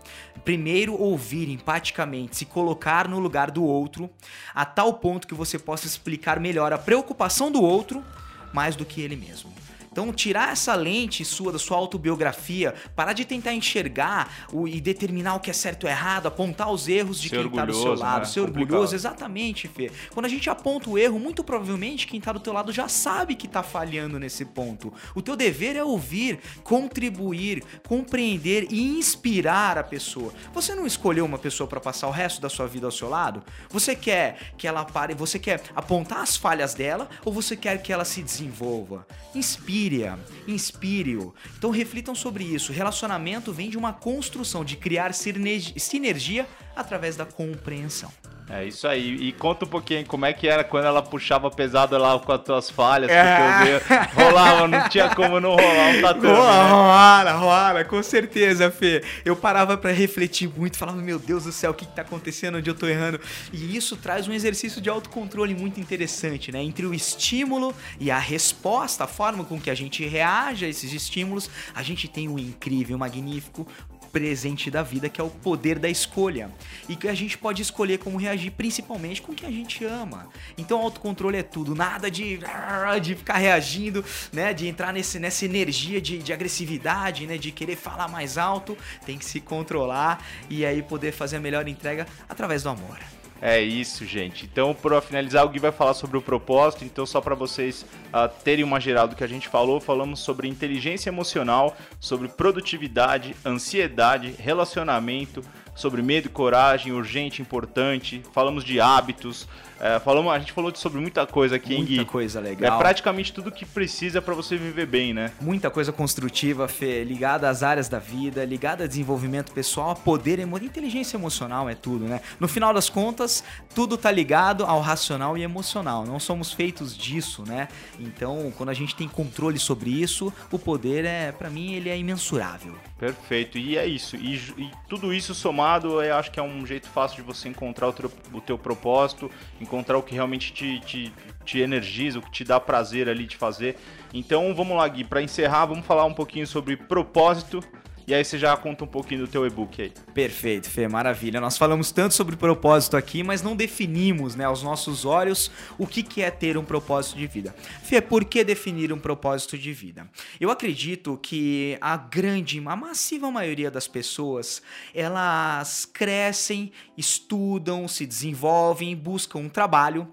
Primeiro, 0.45 0.93
ouvir 0.93 1.49
empaticamente, 1.49 2.37
se 2.37 2.45
colocar 2.45 3.09
no 3.09 3.19
lugar 3.19 3.51
do 3.51 3.61
outro, 3.61 4.09
a 4.55 4.63
tal 4.63 4.93
ponto 4.93 5.27
que 5.27 5.33
você 5.33 5.59
possa 5.59 5.85
explicar 5.85 6.39
melhor 6.39 6.71
a 6.71 6.77
preocupação 6.77 7.36
do 7.51 7.61
outro 7.61 8.03
mais 8.51 8.75
do 8.75 8.85
que 8.85 9.01
ele 9.01 9.15
mesmo. 9.15 9.53
Então, 9.97 10.13
tirar 10.13 10.51
essa 10.51 10.75
lente 10.75 11.25
sua 11.25 11.51
da 11.51 11.57
sua 11.57 11.75
autobiografia, 11.75 12.75
parar 12.95 13.13
de 13.13 13.25
tentar 13.25 13.55
enxergar 13.55 14.45
o, 14.53 14.67
e 14.67 14.79
determinar 14.79 15.33
o 15.33 15.39
que 15.39 15.49
é 15.49 15.53
certo 15.53 15.85
ou 15.85 15.89
errado, 15.89 16.27
apontar 16.27 16.71
os 16.71 16.87
erros 16.87 17.19
de 17.19 17.29
ser 17.29 17.37
quem 17.37 17.47
está 17.47 17.65
do 17.65 17.73
seu 17.73 17.95
lado, 17.95 18.19
né? 18.19 18.25
ser 18.25 18.41
Complicado. 18.41 18.61
orgulhoso, 18.61 18.93
exatamente, 18.93 19.67
Fê. 19.67 19.91
Quando 20.13 20.27
a 20.27 20.29
gente 20.29 20.51
aponta 20.51 20.87
o 20.87 20.99
erro, 20.99 21.17
muito 21.17 21.43
provavelmente 21.43 22.05
quem 22.05 22.19
está 22.19 22.31
do 22.31 22.39
teu 22.39 22.53
lado 22.53 22.71
já 22.71 22.87
sabe 22.87 23.33
que 23.33 23.47
está 23.47 23.63
falhando 23.63 24.19
nesse 24.19 24.45
ponto. 24.45 24.93
O 25.15 25.21
teu 25.23 25.35
dever 25.35 25.75
é 25.75 25.83
ouvir, 25.83 26.37
contribuir, 26.63 27.63
compreender 27.87 28.67
e 28.69 28.99
inspirar 28.99 29.79
a 29.79 29.83
pessoa. 29.83 30.31
Você 30.53 30.75
não 30.75 30.85
escolheu 30.85 31.25
uma 31.25 31.39
pessoa 31.39 31.65
para 31.67 31.79
passar 31.79 32.07
o 32.07 32.11
resto 32.11 32.39
da 32.39 32.49
sua 32.49 32.67
vida 32.67 32.85
ao 32.85 32.91
seu 32.91 33.09
lado? 33.09 33.41
Você 33.71 33.95
quer 33.95 34.53
que 34.59 34.67
ela 34.67 34.85
pare, 34.85 35.15
você 35.15 35.39
quer 35.39 35.63
apontar 35.75 36.19
as 36.19 36.37
falhas 36.37 36.75
dela 36.75 37.09
ou 37.25 37.33
você 37.33 37.55
quer 37.55 37.81
que 37.81 37.91
ela 37.91 38.05
se 38.05 38.21
desenvolva? 38.21 39.07
Inspire 39.33 39.86
inspire-a, 39.87 40.19
inspire-o. 40.47 41.33
Então 41.57 41.69
reflitam 41.69 42.13
sobre 42.13 42.43
isso. 42.43 42.73
Relacionamento 42.73 43.53
vem 43.53 43.69
de 43.69 43.77
uma 43.77 43.93
construção, 43.93 44.65
de 44.65 44.75
criar 44.75 45.13
sinergia 45.13 46.47
através 46.75 47.15
da 47.15 47.25
compreensão. 47.25 48.11
É 48.49 48.65
isso 48.65 48.87
aí. 48.87 49.27
E 49.27 49.33
conta 49.33 49.65
um 49.65 49.67
pouquinho 49.67 50.05
como 50.05 50.25
é 50.25 50.31
que 50.31 50.47
era 50.47 50.63
quando 50.63 50.85
ela 50.85 51.01
puxava 51.01 51.51
pesado 51.51 51.97
lá 51.97 52.17
com 52.17 52.31
as 52.31 52.41
tuas 52.41 52.69
falhas, 52.69 53.11
é. 53.11 53.79
porque 53.79 54.21
rolava, 54.21 54.67
não 54.67 54.87
tinha 54.87 55.13
como 55.13 55.39
não 55.39 55.51
rolar 55.51 55.89
um 55.89 56.01
tatu. 56.01 56.21
Né? 56.21 56.33
Rola, 56.33 57.31
rola, 57.33 57.83
com 57.83 58.01
certeza, 58.01 58.71
Fê. 58.71 59.03
Eu 59.25 59.35
parava 59.35 59.77
para 59.77 59.91
refletir 59.91 60.47
muito, 60.47 60.77
falava, 60.77 61.01
meu 61.01 61.19
Deus 61.19 61.43
do 61.43 61.51
céu, 61.51 61.71
o 61.71 61.73
que, 61.73 61.85
que 61.85 61.93
tá 61.93 62.03
acontecendo, 62.03 62.57
onde 62.57 62.69
eu 62.69 62.75
tô 62.75 62.87
errando. 62.87 63.19
E 63.51 63.75
isso 63.75 63.97
traz 63.97 64.29
um 64.29 64.33
exercício 64.33 64.79
de 64.81 64.89
autocontrole 64.89 65.53
muito 65.53 65.79
interessante, 65.81 66.49
né? 66.49 66.63
Entre 66.63 66.85
o 66.85 66.93
estímulo 66.93 67.75
e 67.99 68.09
a 68.09 68.17
resposta, 68.17 69.03
a 69.03 69.07
forma 69.07 69.43
com 69.43 69.59
que 69.59 69.69
a 69.69 69.75
gente 69.75 70.05
reage 70.05 70.63
a 70.63 70.69
esses 70.69 70.93
estímulos, 70.93 71.49
a 71.75 71.83
gente 71.83 72.07
tem 72.07 72.29
o 72.29 72.39
incrível, 72.39 72.97
magnífico 72.97 73.67
presente 74.07 74.71
da 74.71 74.81
vida, 74.83 75.09
que 75.09 75.19
é 75.19 75.23
o 75.23 75.29
poder 75.29 75.79
da 75.79 75.89
escolha. 75.89 76.51
E 76.87 76.95
que 76.95 77.07
a 77.07 77.13
gente 77.13 77.37
pode 77.37 77.61
escolher 77.61 77.99
como 77.99 78.17
reagir, 78.17 78.51
principalmente 78.51 79.21
com 79.21 79.31
o 79.31 79.35
que 79.35 79.45
a 79.45 79.51
gente 79.51 79.83
ama. 79.85 80.27
Então, 80.57 80.81
autocontrole 80.81 81.37
é 81.37 81.43
tudo, 81.43 81.75
nada 81.75 82.09
de, 82.09 82.39
de 83.01 83.15
ficar 83.15 83.37
reagindo, 83.37 84.03
né? 84.31 84.53
De 84.53 84.67
entrar 84.67 84.93
nesse, 84.93 85.19
nessa 85.19 85.45
energia 85.45 86.01
de, 86.01 86.19
de 86.19 86.33
agressividade, 86.33 87.27
né? 87.27 87.37
De 87.37 87.51
querer 87.51 87.75
falar 87.75 88.07
mais 88.07 88.37
alto. 88.37 88.77
Tem 89.05 89.17
que 89.17 89.25
se 89.25 89.39
controlar 89.39 90.23
e 90.49 90.65
aí 90.65 90.81
poder 90.81 91.11
fazer 91.11 91.37
a 91.37 91.39
melhor 91.39 91.67
entrega 91.67 92.07
através 92.27 92.63
do 92.63 92.69
amor. 92.69 93.16
É 93.41 93.61
isso, 93.61 94.05
gente. 94.05 94.45
Então, 94.45 94.73
para 94.73 94.99
finalizar, 94.99 95.45
o 95.45 95.49
Gui 95.49 95.59
vai 95.59 95.71
falar 95.71 95.93
sobre 95.93 96.17
o 96.17 96.21
propósito. 96.21 96.83
Então, 96.83 97.05
só 97.05 97.21
para 97.21 97.35
vocês 97.35 97.85
uh, 98.07 98.27
terem 98.43 98.63
uma 98.63 98.79
geral 98.79 99.07
do 99.07 99.15
que 99.15 99.23
a 99.23 99.27
gente 99.27 99.47
falou, 99.47 99.79
falamos 99.79 100.19
sobre 100.19 100.47
inteligência 100.47 101.09
emocional, 101.09 101.77
sobre 101.99 102.27
produtividade, 102.27 103.35
ansiedade, 103.45 104.33
relacionamento, 104.39 105.43
sobre 105.75 106.01
medo 106.01 106.25
e 106.25 106.29
coragem, 106.29 106.91
urgente, 106.91 107.41
importante. 107.41 108.23
Falamos 108.33 108.63
de 108.63 108.81
hábitos, 108.81 109.47
é, 109.79 109.99
falamos, 109.99 110.31
a 110.31 110.39
gente 110.39 110.51
falou 110.51 110.73
sobre 110.75 110.99
muita 110.99 111.25
coisa 111.25 111.55
aqui, 111.55 111.75
muita 111.75 111.91
hein, 111.91 111.97
Gui? 111.99 112.05
coisa 112.05 112.39
legal. 112.39 112.75
É 112.75 112.77
praticamente 112.77 113.31
tudo 113.33 113.51
que 113.51 113.65
precisa 113.65 114.21
para 114.21 114.33
você 114.33 114.57
viver 114.57 114.85
bem, 114.85 115.13
né? 115.13 115.31
Muita 115.39 115.69
coisa 115.69 115.91
construtiva, 115.91 116.67
Fê, 116.67 117.03
ligada 117.03 117.49
às 117.49 117.63
áreas 117.63 117.87
da 117.87 117.99
vida, 117.99 118.43
ligada 118.43 118.83
a 118.83 118.87
desenvolvimento 118.87 119.51
pessoal, 119.51 119.91
a 119.91 119.95
poder, 119.95 120.39
inteligência 120.67 121.17
emocional 121.17 121.69
é 121.69 121.75
tudo, 121.75 122.05
né? 122.05 122.21
No 122.39 122.47
final 122.47 122.73
das 122.73 122.89
contas, 122.89 123.43
tudo 123.73 123.97
tá 123.97 124.11
ligado 124.11 124.65
ao 124.65 124.81
racional 124.81 125.37
e 125.37 125.43
emocional. 125.43 126.05
Não 126.05 126.19
somos 126.19 126.53
feitos 126.53 126.97
disso, 126.97 127.43
né? 127.47 127.67
Então, 127.99 128.51
quando 128.57 128.69
a 128.69 128.73
gente 128.73 128.95
tem 128.95 129.07
controle 129.07 129.57
sobre 129.57 129.89
isso, 129.89 130.33
o 130.51 130.59
poder 130.59 131.05
é, 131.05 131.31
para 131.31 131.49
mim, 131.49 131.73
ele 131.73 131.89
é 131.89 131.97
imensurável. 131.97 132.75
Perfeito. 132.97 133.57
E 133.57 133.77
é 133.77 133.85
isso. 133.85 134.15
E, 134.15 134.35
e, 134.57 134.71
tudo 134.89 135.13
isso 135.13 135.35
somado, 135.35 136.01
eu 136.01 136.15
acho 136.15 136.31
que 136.31 136.39
é 136.39 136.43
um 136.43 136.65
jeito 136.65 136.89
fácil 136.89 137.17
de 137.17 137.21
você 137.21 137.47
encontrar 137.47 137.89
o 137.89 137.93
teu, 137.93 138.11
o 138.33 138.41
teu 138.41 138.57
propósito, 138.57 139.29
encontrar 139.61 139.97
o 139.97 140.03
que 140.03 140.15
realmente 140.15 140.51
te, 140.51 140.79
te, 140.79 141.13
te 141.45 141.59
energiza, 141.59 142.17
o 142.17 142.21
que 142.21 142.31
te 142.31 142.43
dá 142.43 142.59
prazer 142.59 143.07
ali 143.07 143.25
de 143.25 143.37
fazer. 143.37 143.77
Então 144.13 144.53
vamos 144.55 144.75
lá, 144.75 144.87
Gui, 144.87 145.03
para 145.03 145.21
encerrar, 145.21 145.67
vamos 145.67 145.85
falar 145.85 146.05
um 146.05 146.13
pouquinho 146.13 146.47
sobre 146.47 146.75
propósito 146.75 147.63
e 148.07 148.13
aí 148.13 148.23
você 148.23 148.39
já 148.39 148.55
conta 148.55 148.85
um 148.85 148.87
pouquinho 148.87 149.21
do 149.21 149.27
teu 149.27 149.45
e-book 149.45 149.81
aí. 149.81 149.91
Perfeito, 150.13 150.69
Fê, 150.69 150.87
maravilha. 150.87 151.41
Nós 151.41 151.57
falamos 151.57 151.91
tanto 151.91 152.13
sobre 152.13 152.37
propósito 152.37 152.95
aqui, 152.95 153.21
mas 153.21 153.41
não 153.41 153.53
definimos, 153.53 154.33
né, 154.33 154.45
aos 154.45 154.63
nossos 154.63 155.03
olhos 155.03 155.51
o 155.77 155.85
que, 155.85 156.01
que 156.01 156.21
é 156.21 156.31
ter 156.31 156.57
um 156.57 156.63
propósito 156.63 157.17
de 157.17 157.27
vida. 157.27 157.53
Fê, 157.83 157.99
por 157.99 158.23
que 158.23 158.45
definir 158.45 158.93
um 158.93 158.97
propósito 158.97 159.57
de 159.57 159.73
vida? 159.73 160.09
Eu 160.39 160.49
acredito 160.49 161.19
que 161.21 161.77
a 161.81 161.97
grande, 161.97 162.63
a 162.65 162.75
massiva 162.77 163.29
maioria 163.29 163.69
das 163.69 163.89
pessoas, 163.89 164.61
elas 164.95 165.85
crescem, 165.85 166.71
estudam, 166.97 167.89
se 167.89 168.05
desenvolvem, 168.05 168.95
buscam 168.95 169.39
um 169.39 169.49
trabalho, 169.49 170.07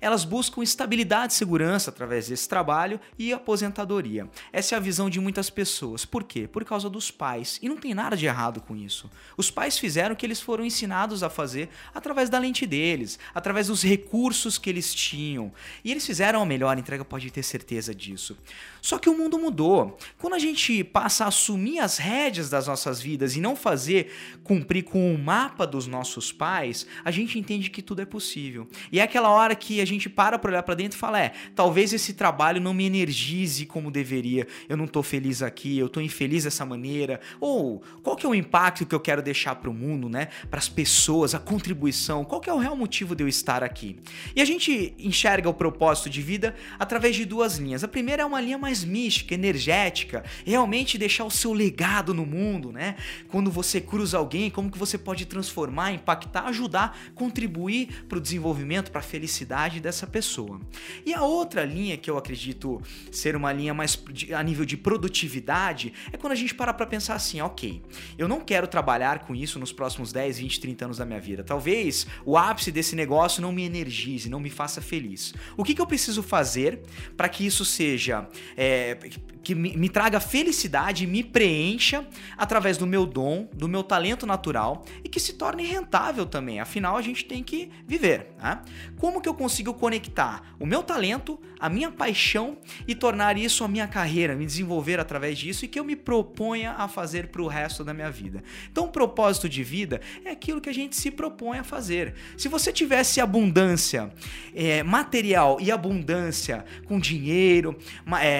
elas 0.00 0.24
buscam 0.24 0.62
estabilidade 0.62 1.32
e 1.32 1.36
segurança 1.36 1.90
através 1.90 2.28
desse 2.28 2.48
trabalho 2.48 3.00
e 3.18 3.32
aposentadoria. 3.32 4.28
Essa 4.52 4.74
é 4.74 4.76
a 4.76 4.80
visão 4.80 5.08
de 5.08 5.20
muitas 5.20 5.50
pessoas. 5.50 6.04
Por 6.04 6.24
quê? 6.24 6.48
Por 6.48 6.64
causa 6.64 6.88
dos 6.88 7.10
pais. 7.10 7.58
E 7.62 7.68
não 7.68 7.76
tem 7.76 7.94
nada 7.94 8.16
de 8.16 8.26
errado 8.26 8.60
com 8.60 8.76
isso. 8.76 9.10
Os 9.36 9.50
pais 9.50 9.78
fizeram 9.78 10.14
o 10.14 10.16
que 10.16 10.26
eles 10.26 10.40
foram 10.40 10.64
ensinados 10.64 11.22
a 11.22 11.30
fazer 11.30 11.68
através 11.94 12.28
da 12.28 12.38
lente 12.38 12.66
deles, 12.66 13.18
através 13.34 13.68
dos 13.68 13.82
recursos 13.82 14.58
que 14.58 14.70
eles 14.70 14.94
tinham. 14.94 15.52
E 15.84 15.90
eles 15.90 16.04
fizeram 16.04 16.42
a 16.42 16.46
melhor 16.46 16.78
entrega, 16.78 17.04
pode 17.04 17.30
ter 17.30 17.42
certeza 17.42 17.94
disso. 17.94 18.36
Só 18.80 18.98
que 18.98 19.08
o 19.08 19.16
mundo 19.16 19.38
mudou. 19.38 19.98
Quando 20.18 20.34
a 20.34 20.38
gente 20.38 20.82
passa 20.82 21.24
a 21.24 21.28
assumir 21.28 21.78
as 21.78 21.98
rédeas 21.98 22.50
das 22.50 22.66
nossas 22.66 23.00
vidas 23.00 23.36
e 23.36 23.40
não 23.40 23.54
fazer 23.54 24.12
cumprir 24.42 24.84
com 24.84 25.14
o 25.14 25.18
mapa 25.18 25.66
dos 25.66 25.86
nossos 25.86 26.32
pais, 26.32 26.86
a 27.04 27.10
gente 27.10 27.38
entende 27.38 27.70
que 27.70 27.82
tudo 27.82 28.02
é 28.02 28.06
possível. 28.06 28.68
E 28.90 28.98
é 28.98 29.02
aquela 29.02 29.30
hora 29.30 29.54
que 29.54 29.69
a 29.78 29.84
gente 29.84 30.08
para 30.08 30.38
para 30.38 30.50
olhar 30.50 30.62
para 30.62 30.74
dentro 30.74 30.96
e 30.96 30.98
fala: 30.98 31.20
é, 31.20 31.32
talvez 31.54 31.92
esse 31.92 32.14
trabalho 32.14 32.62
não 32.62 32.72
me 32.72 32.86
energize 32.86 33.66
como 33.66 33.90
deveria. 33.90 34.46
Eu 34.70 34.76
não 34.78 34.86
tô 34.86 35.02
feliz 35.02 35.42
aqui, 35.42 35.78
eu 35.78 35.90
tô 35.90 36.00
infeliz 36.00 36.44
dessa 36.44 36.64
maneira. 36.64 37.20
Ou 37.38 37.82
qual 38.02 38.16
que 38.16 38.24
é 38.24 38.28
o 38.28 38.34
impacto 38.34 38.86
que 38.86 38.94
eu 38.94 39.00
quero 39.00 39.20
deixar 39.20 39.56
para 39.56 39.68
o 39.68 39.74
mundo, 39.74 40.08
né? 40.08 40.28
Para 40.50 40.58
as 40.58 40.68
pessoas, 40.70 41.34
a 41.34 41.38
contribuição. 41.38 42.24
Qual 42.24 42.40
que 42.40 42.48
é 42.48 42.54
o 42.54 42.58
real 42.58 42.74
motivo 42.74 43.14
de 43.14 43.22
eu 43.22 43.28
estar 43.28 43.62
aqui? 43.62 43.98
E 44.34 44.40
a 44.40 44.44
gente 44.46 44.94
enxerga 44.98 45.50
o 45.50 45.54
propósito 45.54 46.08
de 46.08 46.22
vida 46.22 46.54
através 46.78 47.14
de 47.14 47.26
duas 47.26 47.58
linhas. 47.58 47.84
A 47.84 47.88
primeira 47.88 48.22
é 48.22 48.24
uma 48.24 48.40
linha 48.40 48.56
mais 48.56 48.70
mais 48.70 48.84
mística, 48.84 49.34
energética, 49.34 50.24
realmente 50.44 50.96
deixar 50.96 51.24
o 51.24 51.30
seu 51.30 51.52
legado 51.52 52.14
no 52.14 52.24
mundo, 52.24 52.70
né? 52.70 52.94
Quando 53.28 53.50
você 53.50 53.80
cruza 53.80 54.16
alguém, 54.16 54.48
como 54.48 54.70
que 54.70 54.78
você 54.78 54.96
pode 54.96 55.26
transformar, 55.26 55.92
impactar, 55.92 56.46
ajudar, 56.46 56.96
contribuir 57.16 58.04
para 58.08 58.18
o 58.18 58.20
desenvolvimento, 58.20 58.92
para 58.92 59.00
a 59.00 59.02
felicidade 59.02 59.50
dessa 59.68 60.06
pessoa. 60.06 60.58
E 61.04 61.12
a 61.12 61.22
outra 61.22 61.64
linha 61.64 61.98
que 61.98 62.08
eu 62.08 62.16
acredito 62.16 62.80
ser 63.12 63.36
uma 63.36 63.52
linha 63.52 63.74
mais 63.74 64.02
a 64.34 64.42
nível 64.42 64.64
de 64.64 64.76
produtividade 64.76 65.92
é 66.12 66.16
quando 66.16 66.32
a 66.32 66.36
gente 66.36 66.54
para 66.54 66.72
para 66.72 66.86
pensar 66.86 67.14
assim, 67.14 67.40
ok, 67.40 67.82
eu 68.16 68.26
não 68.26 68.40
quero 68.40 68.66
trabalhar 68.66 69.20
com 69.20 69.34
isso 69.34 69.58
nos 69.58 69.72
próximos 69.72 70.12
10, 70.12 70.38
20, 70.38 70.60
30 70.60 70.84
anos 70.86 70.98
da 70.98 71.04
minha 71.04 71.20
vida. 71.20 71.44
Talvez 71.44 72.06
o 72.24 72.38
ápice 72.38 72.72
desse 72.72 72.96
negócio 72.96 73.42
não 73.42 73.52
me 73.52 73.64
energize, 73.64 74.30
não 74.30 74.40
me 74.40 74.50
faça 74.50 74.80
feliz. 74.80 75.34
O 75.56 75.64
que, 75.64 75.74
que 75.74 75.80
eu 75.80 75.86
preciso 75.86 76.22
fazer 76.22 76.80
para 77.16 77.28
que 77.28 77.44
isso 77.44 77.64
seja 77.64 78.28
é, 78.56 78.96
que 79.42 79.54
me, 79.54 79.76
me, 79.76 79.88
traga 79.88 80.18
felicidade, 80.18 81.06
me 81.06 81.22
preencha 81.22 82.06
através 82.36 82.76
do 82.76 82.86
meu 82.86 83.06
dom, 83.06 83.48
do 83.52 83.68
meu 83.68 83.82
talento 83.82 84.26
natural 84.26 84.84
e 85.04 85.08
que 85.08 85.20
se 85.20 85.34
torne 85.34 85.64
rentável 85.64 86.26
também. 86.26 86.60
Afinal, 86.60 86.96
a 86.96 87.02
gente 87.02 87.24
tem 87.24 87.42
que 87.42 87.70
viver. 87.86 88.28
Né? 88.42 88.60
Como 88.98 89.20
que 89.20 89.28
eu 89.28 89.34
consigo 89.34 89.74
conectar 89.74 90.54
o 90.58 90.66
meu 90.66 90.82
talento, 90.82 91.38
a 91.58 91.68
minha 91.68 91.90
paixão 91.90 92.58
e 92.86 92.94
tornar 92.94 93.36
isso 93.36 93.62
a 93.64 93.68
minha 93.68 93.86
carreira, 93.86 94.34
me 94.34 94.46
desenvolver 94.46 94.98
através 94.98 95.38
disso 95.38 95.64
e 95.64 95.68
que 95.68 95.78
eu 95.78 95.84
me 95.84 95.96
proponha 95.96 96.72
a 96.72 96.88
fazer 96.88 97.28
para 97.28 97.42
o 97.42 97.46
resto 97.46 97.84
da 97.84 97.94
minha 97.94 98.10
vida? 98.10 98.42
Então, 98.70 98.86
o 98.86 98.88
propósito 98.88 99.48
de 99.48 99.62
vida 99.62 100.00
é 100.24 100.30
aquilo 100.30 100.60
que 100.60 100.68
a 100.68 100.74
gente 100.74 100.96
se 100.96 101.10
propõe 101.10 101.58
a 101.58 101.64
fazer. 101.64 102.14
Se 102.36 102.48
você 102.48 102.72
tivesse 102.72 103.20
abundância 103.20 104.10
é, 104.54 104.82
material 104.82 105.58
e 105.60 105.70
abundância 105.70 106.64
com 106.86 106.98
dinheiro, 106.98 107.76
é, 108.20 108.30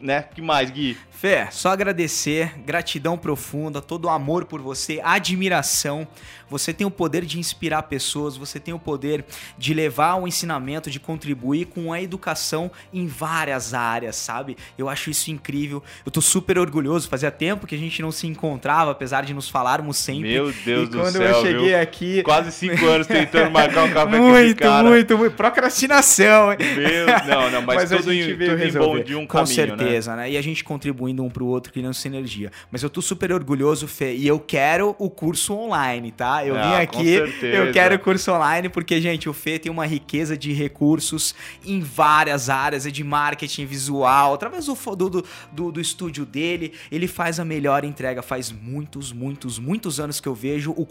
né? 0.00 0.22
que 0.34 0.42
mais, 0.42 0.70
Gui? 0.70 0.96
Fé, 1.10 1.48
só 1.50 1.70
agradecer, 1.70 2.52
gratidão 2.66 3.16
profunda, 3.16 3.80
todo 3.80 4.06
o 4.06 4.10
amor 4.10 4.44
por 4.44 4.60
você, 4.60 5.00
admiração. 5.02 6.06
Você 6.50 6.72
tem 6.72 6.86
o 6.86 6.90
poder 6.90 7.24
de 7.24 7.38
inspirar 7.38 7.82
pessoas, 7.84 8.36
você 8.36 8.60
tem 8.60 8.74
o 8.74 8.78
poder 8.78 9.24
de 9.56 9.72
levar 9.72 10.16
o 10.16 10.28
ensinamento, 10.28 10.90
de 10.90 11.00
contribuir 11.00 11.64
com 11.66 11.92
a 11.92 12.02
educação 12.02 12.70
em 12.92 13.06
várias 13.06 13.72
áreas, 13.72 14.16
sabe? 14.16 14.56
Eu 14.76 14.88
acho 14.88 15.08
isso 15.08 15.30
incrível. 15.30 15.82
Eu 16.04 16.12
tô 16.12 16.20
super 16.20 16.58
orgulhoso. 16.58 17.08
Fazia 17.08 17.30
tempo 17.30 17.66
que 17.66 17.74
a 17.74 17.78
gente 17.78 18.02
não 18.02 18.12
se 18.12 18.26
encontrava, 18.26 18.90
apesar 18.90 19.24
de 19.24 19.32
nos 19.32 19.48
falarmos 19.48 19.96
sempre. 19.96 20.34
Meu 20.34 20.52
Deus 20.52 20.88
e 20.88 20.90
do 20.92 20.98
quando 20.98 21.12
céu. 21.12 21.22
eu 21.22 21.42
cheguei 21.42 21.68
viu? 21.68 21.80
aqui. 21.80 22.22
Quase 22.22 22.52
cinco 22.52 22.84
anos 22.86 23.06
tentando 23.06 23.50
marcar 23.50 23.84
um 23.84 23.92
café 23.92 24.18
muito, 24.18 24.32
com 24.32 24.38
esse 24.38 24.54
cara. 24.54 24.88
Muito, 24.88 25.18
muito. 25.18 25.34
Procrastinação. 25.34 26.52
hein? 26.52 26.58
Meu, 26.76 27.06
não, 27.26 27.50
não, 27.50 27.62
mas, 27.62 27.90
Mas 27.90 28.00
tudo, 28.00 28.12
em, 28.12 28.34
veio 28.36 28.50
tudo 28.50 28.64
em 28.64 28.72
bom 28.72 29.02
de 29.02 29.14
um 29.14 29.26
Com 29.26 29.38
caminho, 29.38 29.54
certeza, 29.54 29.92
né? 29.92 29.93
E 30.28 30.36
a 30.36 30.42
gente 30.42 30.62
contribuindo 30.64 31.22
um 31.24 31.30
pro 31.30 31.46
outro, 31.46 31.72
criando 31.72 31.94
sinergia. 31.94 32.50
Mas 32.70 32.82
eu 32.82 32.90
tô 32.90 33.00
super 33.02 33.32
orgulhoso, 33.32 33.86
Fê, 33.86 34.14
e 34.14 34.26
eu 34.26 34.38
quero 34.38 34.94
o 34.98 35.08
curso 35.10 35.54
online, 35.54 36.10
tá? 36.12 36.44
Eu 36.46 36.56
Ah, 36.56 36.62
vim 36.62 36.74
aqui, 36.82 37.14
eu 37.42 37.72
quero 37.72 37.94
o 37.96 37.98
curso 37.98 38.32
online, 38.32 38.68
porque, 38.68 39.00
gente, 39.00 39.28
o 39.28 39.32
Fê 39.32 39.58
tem 39.58 39.70
uma 39.70 39.86
riqueza 39.86 40.36
de 40.36 40.52
recursos 40.52 41.34
em 41.64 41.80
várias 41.80 42.48
áreas, 42.48 42.86
é 42.86 42.90
de 42.90 43.02
marketing 43.04 43.66
visual, 43.66 44.34
através 44.34 44.66
do, 44.66 44.74
do, 44.96 45.24
do, 45.52 45.72
do, 45.72 45.80
estúdio 45.80 46.24
dele, 46.24 46.72
ele 46.90 47.06
faz 47.06 47.38
a 47.40 47.44
melhor 47.44 47.84
entrega. 47.84 48.22
Faz 48.22 48.50
muitos, 48.50 49.12
muitos, 49.12 49.58
muitos 49.58 50.00
anos 50.00 50.20
que 50.20 50.28
eu 50.28 50.34
vejo 50.34 50.72
o 50.76 50.86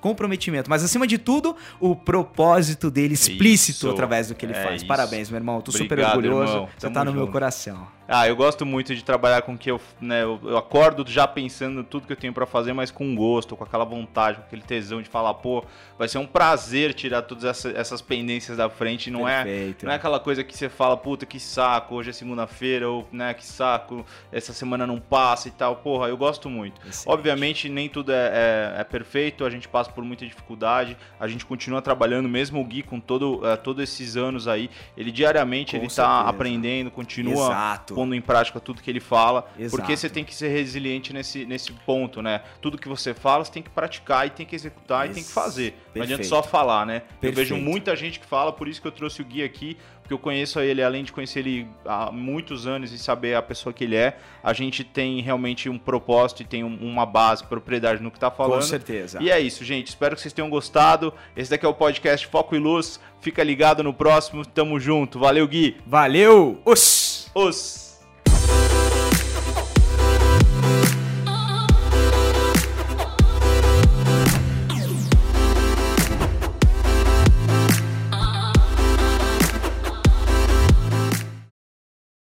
comprometimento, 0.00 0.68
mas 0.70 0.82
acima 0.82 1.06
de 1.06 1.18
tudo, 1.18 1.56
o 1.80 1.94
propósito 1.94 2.90
dele 2.90 3.14
explícito 3.14 3.86
Isso. 3.86 3.90
através 3.90 4.28
do 4.28 4.34
que 4.34 4.44
ele 4.46 4.52
É 4.52 4.62
faz. 4.62 4.76
isso. 4.76 4.86
Parabéns, 4.86 5.30
meu 5.30 5.38
irmão. 5.38 5.60
Tô 5.60 5.72
super 5.72 5.84
Obrigado, 5.84 6.16
orgulhoso. 6.16 6.52
irmão. 6.52 6.68
Você 6.76 6.80
Tamo 6.80 6.94
tá 6.94 7.04
no 7.04 7.12
meu 7.12 7.20
junto. 7.22 7.32
coração. 7.32 7.95
Ah, 8.08 8.28
eu 8.28 8.36
gosto 8.36 8.64
muito 8.64 8.94
de 8.94 9.02
trabalhar 9.02 9.42
com 9.42 9.58
que 9.58 9.68
eu, 9.70 9.80
né, 10.00 10.22
eu, 10.22 10.56
acordo 10.56 11.04
já 11.10 11.26
pensando 11.26 11.82
tudo 11.82 12.06
que 12.06 12.12
eu 12.12 12.16
tenho 12.16 12.32
pra 12.32 12.46
fazer, 12.46 12.72
mas 12.72 12.90
com 12.90 13.14
gosto, 13.16 13.56
com 13.56 13.64
aquela 13.64 13.84
vontade, 13.84 14.38
com 14.38 14.44
aquele 14.44 14.62
tesão 14.62 15.02
de 15.02 15.08
falar, 15.08 15.34
pô, 15.34 15.64
vai 15.98 16.06
ser 16.06 16.18
um 16.18 16.26
prazer 16.26 16.94
tirar 16.94 17.22
todas 17.22 17.42
essa- 17.44 17.70
essas 17.70 18.00
pendências 18.00 18.56
da 18.58 18.70
frente, 18.70 19.10
não 19.10 19.28
é, 19.28 19.42
Perfeito. 19.42 19.86
não 19.86 19.92
é 19.92 19.96
aquela 19.96 20.20
coisa 20.20 20.44
que 20.44 20.56
você 20.56 20.68
fala, 20.68 20.96
puta, 20.96 21.26
que 21.26 21.40
saco, 21.40 21.96
hoje 21.96 22.10
é 22.10 22.12
segunda-feira, 22.12 22.88
ou, 22.88 23.08
né, 23.10 23.34
que 23.34 23.44
saco, 23.44 24.06
essa 24.30 24.52
semana 24.52 24.86
não 24.86 25.00
passa 25.00 25.48
e 25.48 25.50
tal. 25.50 25.74
Porra, 25.76 26.06
eu 26.08 26.16
gosto 26.16 26.48
muito. 26.48 26.80
Excelente. 26.86 27.08
Obviamente, 27.12 27.68
nem 27.68 27.88
tudo 27.88 28.12
é, 28.12 28.74
é- 28.76 28.80
é 28.80 28.84
perfeito, 28.84 29.44
a 29.44 29.50
gente 29.50 29.66
passa 29.66 29.90
por 29.90 30.04
muita 30.04 30.24
dificuldade, 30.24 30.96
a 31.18 31.26
gente 31.26 31.44
continua 31.44 31.82
trabalhando, 31.82 32.28
mesmo 32.28 32.60
o 32.60 32.64
Gui 32.64 32.82
com 32.84 33.00
todo, 33.00 33.40
eh, 33.44 33.56
todos 33.56 33.82
esses 33.82 34.16
anos 34.16 34.46
aí, 34.46 34.70
ele 34.96 35.10
diariamente 35.10 35.72
Com 35.72 35.78
ele 35.78 35.90
certeza. 35.90 36.06
tá 36.22 36.28
aprendendo, 36.28 36.88
continua 36.90 37.46
Exato. 37.46 37.95
Pondo 37.96 38.14
em 38.14 38.20
prática 38.20 38.60
tudo 38.60 38.82
que 38.82 38.90
ele 38.90 39.00
fala, 39.00 39.48
Exato. 39.58 39.80
porque 39.80 39.96
você 39.96 40.10
tem 40.10 40.22
que 40.22 40.34
ser 40.34 40.48
resiliente 40.48 41.14
nesse, 41.14 41.46
nesse 41.46 41.72
ponto, 41.72 42.20
né? 42.20 42.42
Tudo 42.60 42.76
que 42.76 42.88
você 42.88 43.14
fala, 43.14 43.42
você 43.42 43.50
tem 43.52 43.62
que 43.62 43.70
praticar 43.70 44.26
e 44.26 44.30
tem 44.30 44.44
que 44.44 44.54
executar 44.54 45.08
e 45.08 45.14
tem 45.14 45.22
que 45.24 45.30
fazer. 45.32 45.72
Não 45.94 46.02
adianta 46.02 46.22
Perfeito. 46.22 46.28
só 46.28 46.42
falar, 46.42 46.84
né? 46.84 47.02
Eu 47.22 47.32
vejo 47.32 47.54
Perfeito. 47.54 47.64
muita 47.70 47.96
gente 47.96 48.20
que 48.20 48.26
fala, 48.26 48.52
por 48.52 48.68
isso 48.68 48.82
que 48.82 48.86
eu 48.86 48.92
trouxe 48.92 49.22
o 49.22 49.24
Gui 49.24 49.42
aqui, 49.42 49.78
porque 50.02 50.12
eu 50.12 50.18
conheço 50.18 50.60
ele, 50.60 50.82
além 50.82 51.02
de 51.02 51.10
conhecer 51.10 51.40
ele 51.40 51.66
há 51.84 52.12
muitos 52.12 52.66
anos 52.66 52.92
e 52.92 52.98
saber 52.98 53.34
a 53.34 53.42
pessoa 53.42 53.72
que 53.72 53.82
ele 53.82 53.96
é, 53.96 54.18
a 54.42 54.52
gente 54.52 54.84
tem 54.84 55.20
realmente 55.22 55.68
um 55.68 55.78
propósito 55.78 56.42
e 56.42 56.44
tem 56.44 56.62
um- 56.62 56.76
uma 56.80 57.04
base, 57.06 57.42
propriedade 57.44 58.00
no 58.02 58.10
que 58.10 58.20
tá 58.20 58.30
falando. 58.30 58.60
Com 58.60 58.66
certeza. 58.66 59.18
E 59.20 59.30
é 59.30 59.40
isso, 59.40 59.64
gente. 59.64 59.88
Espero 59.88 60.14
que 60.14 60.20
vocês 60.20 60.32
tenham 60.34 60.48
gostado. 60.50 61.12
Esse 61.36 61.50
daqui 61.50 61.64
é 61.66 61.68
o 61.68 61.74
podcast 61.74 62.24
Foco 62.28 62.54
e 62.54 62.58
Luz. 62.58 63.00
Fica 63.20 63.42
ligado 63.42 63.82
no 63.82 63.92
próximo. 63.92 64.44
Tamo 64.46 64.78
junto. 64.78 65.18
Valeu, 65.18 65.48
Gui. 65.48 65.76
Valeu! 65.84 66.60
Os! 66.64 67.28
Os. 67.34 67.85